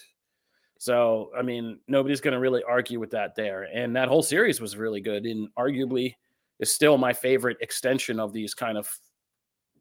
So 0.77 1.31
i 1.37 1.41
mean 1.41 1.79
nobody's 1.87 2.21
going 2.21 2.33
to 2.33 2.39
really 2.39 2.63
argue 2.63 2.99
with 2.99 3.11
that 3.11 3.35
there. 3.35 3.63
And 3.73 3.95
that 3.95 4.07
whole 4.07 4.23
series 4.23 4.61
was 4.61 4.77
really 4.77 5.01
good 5.01 5.25
and 5.25 5.49
arguably 5.59 6.15
is 6.59 6.73
still 6.73 6.97
my 6.97 7.11
favorite 7.11 7.57
extension 7.59 8.19
of 8.21 8.31
these 8.31 8.53
kind 8.53 8.77
of 8.77 8.89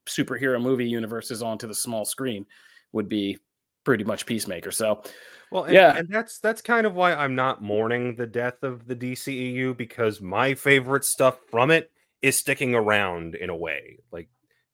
superhero 0.07 0.61
movie 0.61 0.89
universes 0.89 1.43
onto 1.43 1.69
the 1.69 1.75
small 1.75 2.05
screen 2.05 2.45
would 2.93 3.09
be 3.09 3.39
pretty 3.85 4.05
much 4.05 4.27
Peacemaker. 4.27 4.71
So, 4.71 5.03
well, 5.51 5.65
and, 5.65 5.75
yeah, 5.75 5.97
and 5.97 6.09
that's 6.09 6.39
that's 6.39 6.63
kind 6.63 6.87
of 6.87 6.95
why 6.95 7.15
I'm 7.15 7.35
not 7.35 7.63
mourning 7.63 8.17
the 8.17 8.27
death 8.27 8.63
of 8.63 8.87
the 8.87 8.97
DCEU 8.97 9.77
because 9.77 10.21
my 10.21 10.55
favorite 10.55 11.05
stuff 11.05 11.39
from 11.51 11.71
it 11.71 11.91
is 12.23 12.39
sticking 12.39 12.75
around 12.75 13.35
in 13.35 13.51
a 13.51 13.57
way. 13.57 13.99
Like 14.11 14.29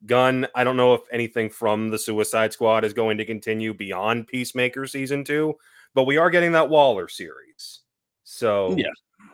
Gunn, 0.07 0.47
I 0.55 0.65
don't 0.65 0.77
know 0.77 0.95
if 0.95 1.01
anything 1.11 1.51
from 1.51 1.89
the 1.89 1.99
Suicide 1.99 2.53
Squad 2.53 2.85
is 2.85 2.93
going 2.93 3.19
to 3.19 3.25
continue 3.25 3.75
beyond 3.75 4.29
Peacemaker 4.29 4.87
season 4.87 5.25
two, 5.25 5.55
but 5.95 6.05
we 6.05 6.17
are 6.17 6.31
getting 6.31 6.53
that 6.53 6.69
Waller 6.69 7.09
series. 7.09 7.81
So 8.23 8.77
yeah. 8.77 8.87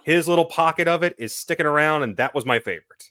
his 0.05 0.29
little 0.29 0.45
pocket 0.47 0.89
of 0.89 1.03
it 1.03 1.15
is 1.19 1.35
sticking 1.35 1.67
around, 1.67 2.05
and 2.05 2.17
that 2.17 2.35
was 2.35 2.47
my 2.47 2.59
favorite. 2.59 3.11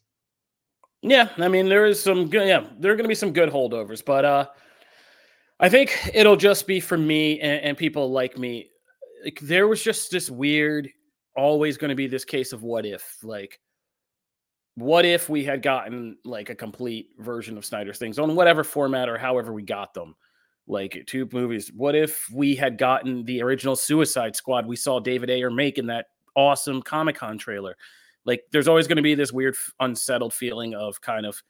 Yeah, 1.02 1.30
I 1.38 1.50
mean 1.50 1.68
there 1.68 1.86
is 1.86 2.02
some 2.02 2.30
good. 2.30 2.48
Yeah, 2.48 2.66
there 2.80 2.94
are 2.94 2.96
going 2.96 3.04
to 3.04 3.10
be 3.10 3.16
some 3.16 3.34
good 3.34 3.50
holdovers, 3.50 4.04
but 4.04 4.24
uh, 4.24 4.48
I 5.64 5.70
think 5.70 6.12
it'll 6.14 6.36
just 6.36 6.68
be 6.68 6.82
for 6.82 6.98
me 6.98 7.40
and, 7.40 7.62
and 7.62 7.78
people 7.78 8.12
like 8.12 8.38
me. 8.38 8.70
Like 9.24 9.40
there 9.40 9.66
was 9.66 9.82
just 9.82 10.12
this 10.12 10.30
weird, 10.30 10.90
always 11.38 11.78
going 11.78 11.88
to 11.88 11.96
be 11.96 12.06
this 12.06 12.26
case 12.26 12.52
of 12.52 12.64
what 12.64 12.86
if, 12.86 13.18
like, 13.24 13.62
what 14.76 15.06
if 15.06 15.30
we 15.30 15.46
had 15.46 15.62
gotten 15.62 16.18
like 16.26 16.50
a 16.50 16.56
complete 16.56 17.12
version 17.18 17.58
of 17.58 17.64
Snyder's 17.64 17.98
things 17.98 18.20
on 18.20 18.36
whatever 18.36 18.66
format 18.66 19.08
or 19.08 19.18
however 19.18 19.54
we 19.54 19.64
got 19.64 19.94
them, 19.94 20.18
like 20.68 21.02
two 21.08 21.30
movies. 21.32 21.72
What 21.74 21.96
if 21.96 22.28
we 22.34 22.58
had 22.58 22.78
gotten 22.78 23.24
the 23.24 23.42
original 23.42 23.78
Suicide 23.78 24.36
Squad 24.36 24.68
we 24.68 24.76
saw 24.76 25.00
David 25.00 25.30
Ayer 25.30 25.50
make 25.50 25.78
in 25.78 25.88
that 25.88 26.08
awesome 26.36 26.82
Comic 26.82 27.16
Con 27.16 27.38
trailer? 27.38 27.78
Like 28.26 28.44
there's 28.52 28.68
always 28.68 28.88
going 28.88 28.98
to 28.98 29.02
be 29.02 29.16
this 29.16 29.32
weird 29.32 29.56
unsettled 29.80 30.34
feeling 30.34 30.76
of 30.76 31.00
kind 31.00 31.26
of 31.26 31.42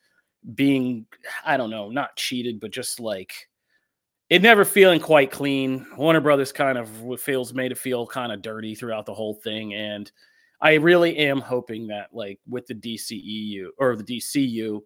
being 0.53 1.07
I 1.43 1.57
don't 1.57 1.71
know, 1.71 1.89
not 1.89 2.15
cheated, 2.15 2.59
but 2.59 2.69
just 2.69 2.99
like 2.99 3.47
it 4.29 4.41
never 4.41 4.65
feeling 4.65 4.99
quite 4.99 5.31
clean. 5.31 5.85
Warner 5.97 6.21
Brothers 6.21 6.51
kind 6.51 6.77
of 6.77 6.89
feels 7.19 7.53
made 7.53 7.71
it 7.71 7.77
feel 7.77 8.07
kind 8.07 8.31
of 8.31 8.41
dirty 8.41 8.75
throughout 8.75 9.05
the 9.05 9.13
whole 9.13 9.35
thing, 9.35 9.73
and 9.73 10.11
I 10.61 10.75
really 10.75 11.17
am 11.17 11.41
hoping 11.41 11.87
that 11.87 12.09
like 12.13 12.39
with 12.47 12.65
the 12.67 12.75
DCEU 12.75 13.67
or 13.77 13.95
the 13.95 14.03
DCU, 14.03 14.81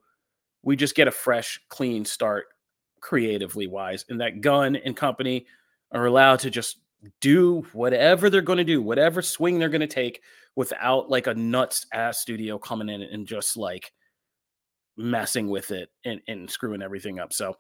we 0.64 0.76
just 0.76 0.96
get 0.96 1.08
a 1.08 1.12
fresh, 1.12 1.62
clean 1.70 2.04
start 2.04 2.48
creatively 3.00 3.68
wise, 3.68 4.06
and 4.10 4.20
that 4.22 4.42
Gunn 4.42 4.76
and 4.76 4.96
company 4.96 5.46
are 5.92 6.06
allowed 6.06 6.40
to 6.40 6.50
just 6.50 6.80
do 7.22 7.66
whatever 7.74 8.30
they're 8.30 8.42
going 8.42 8.58
to 8.58 8.64
do, 8.64 8.82
whatever 8.82 9.22
swing 9.22 9.60
they're 9.60 9.70
going 9.70 9.82
to 9.82 9.88
take 9.88 10.22
without 10.56 11.10
like 11.10 11.28
a 11.28 11.36
nuts 11.36 11.86
ass 11.94 12.20
studio 12.20 12.58
coming 12.58 12.90
in 12.90 13.02
and 13.04 13.28
just 13.28 13.56
like 13.56 13.94
messing 14.98 15.48
with 15.48 15.72
it 15.72 15.90
and, 16.06 16.20
and 16.28 16.50
screwing 16.50 16.82
everything 16.82 17.20
up. 17.20 17.32
So 17.32 17.56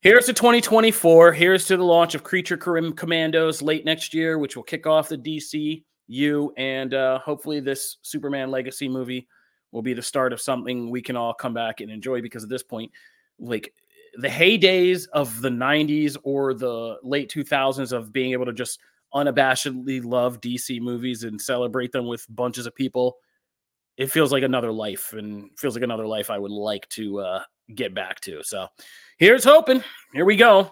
here's 0.00 0.26
to 0.26 0.32
2024. 0.32 1.32
Here's 1.32 1.66
to 1.66 1.76
the 1.76 1.84
launch 1.84 2.14
of 2.14 2.22
Creature 2.22 2.56
Commandos 2.56 3.62
late 3.62 3.84
next 3.84 4.14
year, 4.14 4.38
which 4.38 4.56
will 4.56 4.62
kick 4.62 4.86
off 4.86 5.08
the 5.08 5.18
DCU. 5.18 6.50
And 6.56 6.94
uh, 6.94 7.18
hopefully, 7.20 7.60
this 7.60 7.98
Superman 8.02 8.50
Legacy 8.50 8.88
movie 8.88 9.26
will 9.72 9.82
be 9.82 9.94
the 9.94 10.02
start 10.02 10.32
of 10.32 10.40
something 10.40 10.90
we 10.90 11.02
can 11.02 11.16
all 11.16 11.34
come 11.34 11.54
back 11.54 11.80
and 11.80 11.90
enjoy 11.90 12.22
because 12.22 12.42
at 12.42 12.48
this 12.48 12.62
point, 12.62 12.90
like 13.38 13.72
the 14.14 14.28
heydays 14.28 15.06
of 15.12 15.40
the 15.42 15.50
90s 15.50 16.16
or 16.22 16.54
the 16.54 16.96
late 17.02 17.30
2000s 17.30 17.92
of 17.92 18.12
being 18.12 18.32
able 18.32 18.46
to 18.46 18.52
just 18.52 18.80
unabashedly 19.14 20.04
love 20.04 20.40
DC 20.40 20.80
movies 20.80 21.24
and 21.24 21.40
celebrate 21.40 21.92
them 21.92 22.06
with 22.06 22.26
bunches 22.28 22.66
of 22.66 22.74
people, 22.74 23.16
it 23.96 24.10
feels 24.10 24.32
like 24.32 24.42
another 24.42 24.72
life 24.72 25.12
and 25.12 25.50
feels 25.58 25.74
like 25.74 25.84
another 25.84 26.06
life 26.06 26.30
I 26.30 26.38
would 26.38 26.50
like 26.50 26.88
to 26.90 27.20
uh, 27.20 27.42
get 27.74 27.94
back 27.94 28.20
to. 28.22 28.42
So 28.42 28.68
here's 29.18 29.44
hoping. 29.44 29.82
Here 30.12 30.24
we 30.24 30.36
go. 30.36 30.70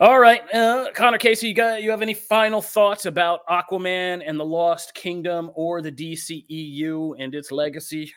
All 0.00 0.18
right, 0.18 0.42
uh, 0.54 0.86
Connor 0.94 1.18
Casey, 1.18 1.48
you 1.48 1.54
got 1.54 1.82
you 1.82 1.90
have 1.90 2.02
any 2.02 2.14
final 2.14 2.62
thoughts 2.62 3.06
about 3.06 3.46
Aquaman 3.46 4.22
and 4.26 4.40
the 4.40 4.44
Lost 4.44 4.94
Kingdom 4.94 5.50
or 5.54 5.82
the 5.82 5.92
DCEU 5.92 7.14
and 7.18 7.34
its 7.34 7.52
legacy? 7.52 8.12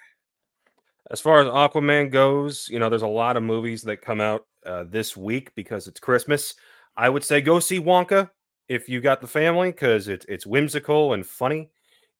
As 1.12 1.22
far 1.22 1.42
as 1.42 1.48
Aquaman 1.48 2.10
goes, 2.10 2.68
you 2.72 2.80
know, 2.80 2.90
there's 2.90 3.04
a 3.04 3.08
lot 3.08 3.38
of 3.38 3.44
movies 3.44 3.84
that 3.84 4.02
come 4.02 4.20
out 4.20 4.48
uh, 4.66 4.86
this 4.88 5.16
week 5.16 5.54
because 5.54 5.88
it's 5.88 6.00
Christmas. 6.00 6.56
I 6.98 7.10
would 7.10 7.24
say 7.24 7.42
go 7.42 7.60
see 7.60 7.80
Wonka 7.80 8.32
if 8.68 8.90
you 8.90 9.02
got 9.02 9.22
the 9.22 9.28
family 9.28 9.72
because 9.72 10.08
it's 10.08 10.26
it's 10.28 10.48
whimsical 10.48 11.14
and 11.14 11.26
funny. 11.26 11.70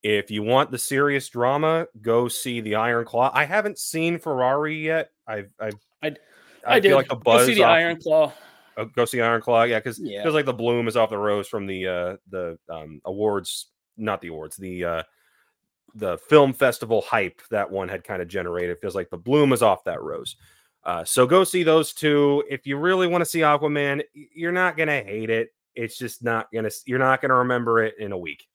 If 0.06 0.30
you 0.30 0.44
want 0.44 0.70
the 0.70 0.78
serious 0.78 1.28
drama, 1.30 1.88
go 2.00 2.28
see 2.28 2.62
the 2.62 2.76
Iron 2.76 3.06
Claw. 3.06 3.32
I 3.34 3.44
haven't 3.44 3.80
seen 3.80 4.20
Ferrari 4.20 4.86
yet. 4.86 5.10
I've, 5.28 5.52
I've 5.60 5.74
I, 6.04 6.10
I, 6.10 6.14
I 6.68 6.74
feel 6.80 6.92
did. 6.92 6.96
like 6.96 7.08
the 7.08 7.16
buzz. 7.16 7.42
Go 7.42 7.48
see 7.48 7.56
the 7.56 7.64
off, 7.64 7.72
Iron 7.72 7.98
Claw. 8.00 8.34
Uh, 8.78 8.84
go 8.84 9.06
see 9.06 9.20
Iron 9.20 9.42
Claw, 9.42 9.64
yeah, 9.64 9.80
because 9.80 9.98
yeah. 9.98 10.22
feels 10.22 10.36
like 10.36 10.46
the 10.46 10.54
bloom 10.54 10.88
is 10.88 10.96
off 10.96 11.10
the 11.10 11.18
rose 11.18 11.48
from 11.48 11.66
the 11.66 11.88
uh 11.88 12.18
the 12.30 12.60
um 12.70 13.02
awards, 13.06 13.72
not 13.98 14.22
the 14.22 14.28
awards, 14.28 14.58
the 14.58 14.86
uh 14.86 15.04
the 15.96 16.20
film 16.20 16.54
festival 16.54 17.02
hype 17.02 17.42
that 17.50 17.72
one 17.72 17.90
had 17.90 18.04
kind 18.04 18.22
of 18.22 18.28
generated. 18.28 18.78
It 18.78 18.82
feels 18.82 18.94
like 18.94 19.10
the 19.10 19.18
bloom 19.18 19.54
is 19.54 19.64
off 19.64 19.86
that 19.86 20.04
rose. 20.04 20.36
Uh, 20.84 21.04
so 21.04 21.26
go 21.26 21.44
see 21.44 21.64
those 21.64 21.94
two. 21.94 22.44
If 22.48 22.68
you 22.68 22.78
really 22.78 23.08
want 23.08 23.24
to 23.24 23.26
see 23.26 23.40
Aquaman, 23.40 24.04
you're 24.14 24.52
not 24.52 24.78
gonna 24.78 25.02
hate 25.02 25.32
it. 25.32 25.50
It's 25.74 25.98
just 25.98 26.24
not 26.24 26.46
gonna. 26.54 26.70
You're 26.86 27.00
not 27.00 27.24
gonna 27.24 27.38
remember 27.38 27.82
it 27.82 27.96
in 27.98 28.12
a 28.12 28.18
week. 28.20 28.46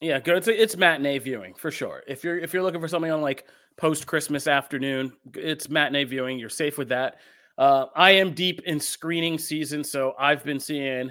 Yeah, 0.00 0.18
good. 0.18 0.38
It's, 0.38 0.48
it's 0.48 0.76
matinee 0.76 1.18
viewing 1.18 1.54
for 1.54 1.70
sure. 1.70 2.02
If 2.06 2.24
you're 2.24 2.38
if 2.38 2.54
you're 2.54 2.62
looking 2.62 2.80
for 2.80 2.88
something 2.88 3.10
on 3.10 3.20
like 3.20 3.46
post 3.76 4.06
Christmas 4.06 4.46
afternoon, 4.46 5.12
it's 5.34 5.68
matinee 5.68 6.04
viewing. 6.04 6.38
You're 6.38 6.48
safe 6.48 6.78
with 6.78 6.88
that. 6.88 7.16
Uh, 7.58 7.86
I 7.94 8.12
am 8.12 8.32
deep 8.32 8.62
in 8.62 8.80
screening 8.80 9.38
season, 9.38 9.84
so 9.84 10.14
I've 10.18 10.42
been 10.42 10.58
seeing 10.58 11.10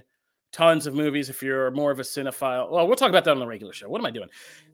tons 0.52 0.88
of 0.88 0.96
movies. 0.96 1.30
If 1.30 1.44
you're 1.44 1.70
more 1.70 1.92
of 1.92 2.00
a 2.00 2.04
cinephile, 2.04 2.72
well, 2.72 2.88
we'll 2.88 2.96
talk 2.96 3.10
about 3.10 3.24
that 3.26 3.32
on 3.32 3.40
the 3.40 3.46
regular 3.46 3.74
show. 3.74 3.88
What 3.88 4.02
am 4.02 4.08
I 4.08 4.12
doing? 4.12 4.30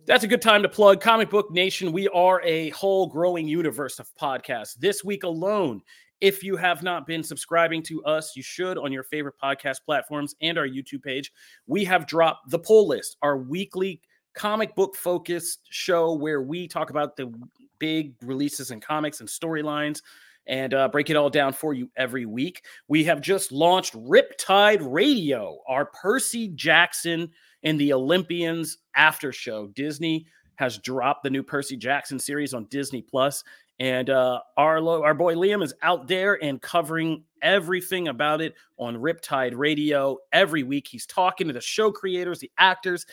That's 0.06 0.24
a 0.24 0.28
good 0.28 0.42
time 0.42 0.64
to 0.64 0.70
plug 0.70 1.02
Comic 1.02 1.30
Book 1.30 1.52
Nation. 1.52 1.92
We 1.92 2.08
are 2.10 2.42
a 2.44 2.70
whole 2.70 3.08
growing 3.08 3.50
universe 3.50 4.00
of 4.00 4.08
podcasts. 4.16 4.76
This 4.78 5.04
week 5.04 5.24
alone, 5.24 5.82
if 6.22 6.44
you 6.44 6.56
have 6.56 6.84
not 6.84 7.06
been 7.06 7.24
subscribing 7.24 7.84
to 7.84 8.04
us, 8.04 8.36
you 8.36 8.44
should 8.44 8.78
on 8.78 8.92
your 8.92 9.04
favorite 9.04 9.36
podcast 9.42 9.78
platforms 9.86 10.36
and 10.42 10.58
our 10.58 10.68
YouTube 10.68 11.04
page. 11.04 11.32
We 11.68 11.84
have 11.86 12.08
dropped 12.08 12.50
the 12.50 12.60
Pull 12.60 12.88
List, 12.88 13.18
our 13.22 13.38
weekly 13.38 14.02
comic 14.34 14.76
book 14.76 14.96
focused 14.96 15.62
show 15.70 16.14
where 16.14 16.42
we 16.42 16.68
talk 16.68 16.90
about 16.90 17.16
the 17.16 17.34
big 17.80 18.14
releases 18.22 18.72
and 18.72 18.82
comics 18.82 19.20
and 19.20 19.30
storylines 19.30 20.02
and 20.48 20.74
uh, 20.74 20.88
break 20.88 21.10
it 21.10 21.16
all 21.16 21.30
down 21.30 21.54
for 21.54 21.74
you 21.74 21.90
every 21.98 22.26
week. 22.26 22.64
We 22.88 23.04
have 23.06 23.22
just 23.22 23.52
launched 23.52 23.94
Riptide 23.96 24.80
Radio, 24.82 25.58
our 25.68 25.86
Percy 25.86 26.50
Jackson 26.50 27.32
and 27.64 27.80
the 27.80 27.94
Olympians 27.94 28.78
after 28.96 29.32
show. 29.32 29.68
Disney 29.68 30.28
has 30.56 30.78
dropped 30.78 31.24
the 31.24 31.30
new 31.30 31.44
Percy 31.44 31.76
Jackson 31.76 32.20
series 32.20 32.54
on 32.54 32.66
Disney 32.66 33.02
Plus, 33.02 33.44
and 33.80 34.10
uh, 34.10 34.40
our 34.58 34.78
our 35.04 35.14
boy 35.14 35.36
Liam 35.36 35.64
is 35.64 35.74
out 35.82 36.08
there 36.08 36.42
and 36.44 36.62
covering 36.62 37.24
everything 37.42 38.08
about 38.08 38.42
it 38.42 38.56
on 38.78 38.96
Riptide 38.96 39.56
Radio 39.56 40.18
every 40.32 40.64
week. 40.64 40.88
He's 40.88 41.06
talking 41.06 41.48
to 41.48 41.54
the 41.54 41.62
show 41.62 41.92
creators, 41.92 42.40
the 42.40 42.52
actors. 42.58 43.06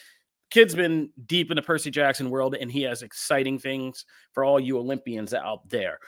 Kid's 0.51 0.75
been 0.75 1.11
deep 1.27 1.51
in 1.51 1.57
the 1.57 1.63
Percy 1.63 1.91
Jackson 1.91 2.31
world, 2.31 2.55
and 2.55 2.71
he 2.71 2.83
has 2.83 3.03
exciting 3.03 3.59
things 3.59 4.05
for 4.33 4.45
all 4.45 4.61
you 4.61 4.79
Olympians 4.79 5.33
out 5.35 5.69
there. 5.69 5.99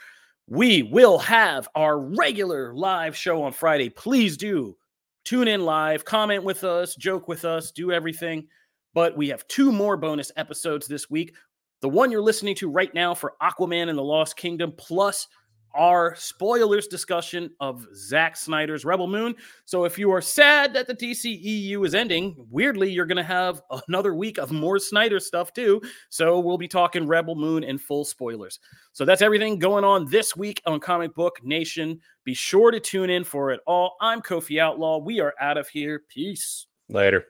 We 0.47 0.83
will 0.83 1.17
have 1.17 1.67
our 1.73 1.99
regular 1.99 2.73
live 2.73 3.17
show 3.17 3.41
on 3.43 3.51
Friday. 3.51 3.89
Please 3.89 4.37
do 4.37 4.77
tune 5.23 5.47
in 5.47 5.65
live, 5.65 6.05
comment 6.05 6.43
with 6.43 6.63
us, 6.63 6.95
joke 6.95 7.27
with 7.27 7.43
us, 7.43 7.71
do 7.71 7.91
everything. 7.91 8.47
But 8.93 9.17
we 9.17 9.27
have 9.29 9.47
two 9.47 9.71
more 9.71 9.97
bonus 9.97 10.31
episodes 10.37 10.87
this 10.87 11.09
week. 11.09 11.33
The 11.81 11.89
one 11.89 12.11
you're 12.11 12.21
listening 12.21 12.55
to 12.55 12.69
right 12.69 12.93
now 12.93 13.13
for 13.13 13.33
Aquaman 13.41 13.89
and 13.89 13.97
the 13.97 14.03
Lost 14.03 14.37
Kingdom, 14.37 14.73
plus 14.77 15.27
our 15.75 16.15
spoilers 16.15 16.87
discussion 16.87 17.51
of 17.59 17.85
Zack 17.93 18.37
Snyder's 18.37 18.85
Rebel 18.85 19.07
Moon. 19.07 19.35
So 19.65 19.83
if 19.83 19.99
you 19.99 20.09
are 20.11 20.21
sad 20.21 20.73
that 20.73 20.87
the 20.87 20.95
DCEU 20.95 21.85
is 21.85 21.93
ending, 21.93 22.35
weirdly, 22.49 22.89
you're 22.89 23.05
going 23.05 23.17
to 23.17 23.23
have 23.23 23.61
another 23.87 24.15
week 24.15 24.37
of 24.37 24.51
more 24.51 24.79
Snyder 24.79 25.19
stuff 25.19 25.53
too. 25.53 25.81
So 26.09 26.39
we'll 26.39 26.57
be 26.57 26.67
talking 26.67 27.05
Rebel 27.05 27.35
Moon 27.35 27.63
in 27.63 27.77
full 27.77 28.05
spoilers. 28.05 28.59
So 28.93 29.03
that's 29.03 29.21
everything 29.21 29.59
going 29.59 29.83
on 29.83 30.09
this 30.09 30.35
week 30.35 30.61
on 30.65 30.79
Comic 30.79 31.13
Book 31.13 31.41
Nation. 31.43 31.99
Be 32.23 32.33
sure 32.33 32.71
to 32.71 32.79
tune 32.79 33.09
in 33.09 33.23
for 33.23 33.51
it 33.51 33.59
all. 33.67 33.97
I'm 33.99 34.21
Kofi 34.21 34.59
Outlaw. 34.59 34.99
We 34.99 35.19
are 35.19 35.33
out 35.41 35.57
of 35.57 35.67
here. 35.67 36.03
Peace. 36.07 36.67
Later. 36.87 37.25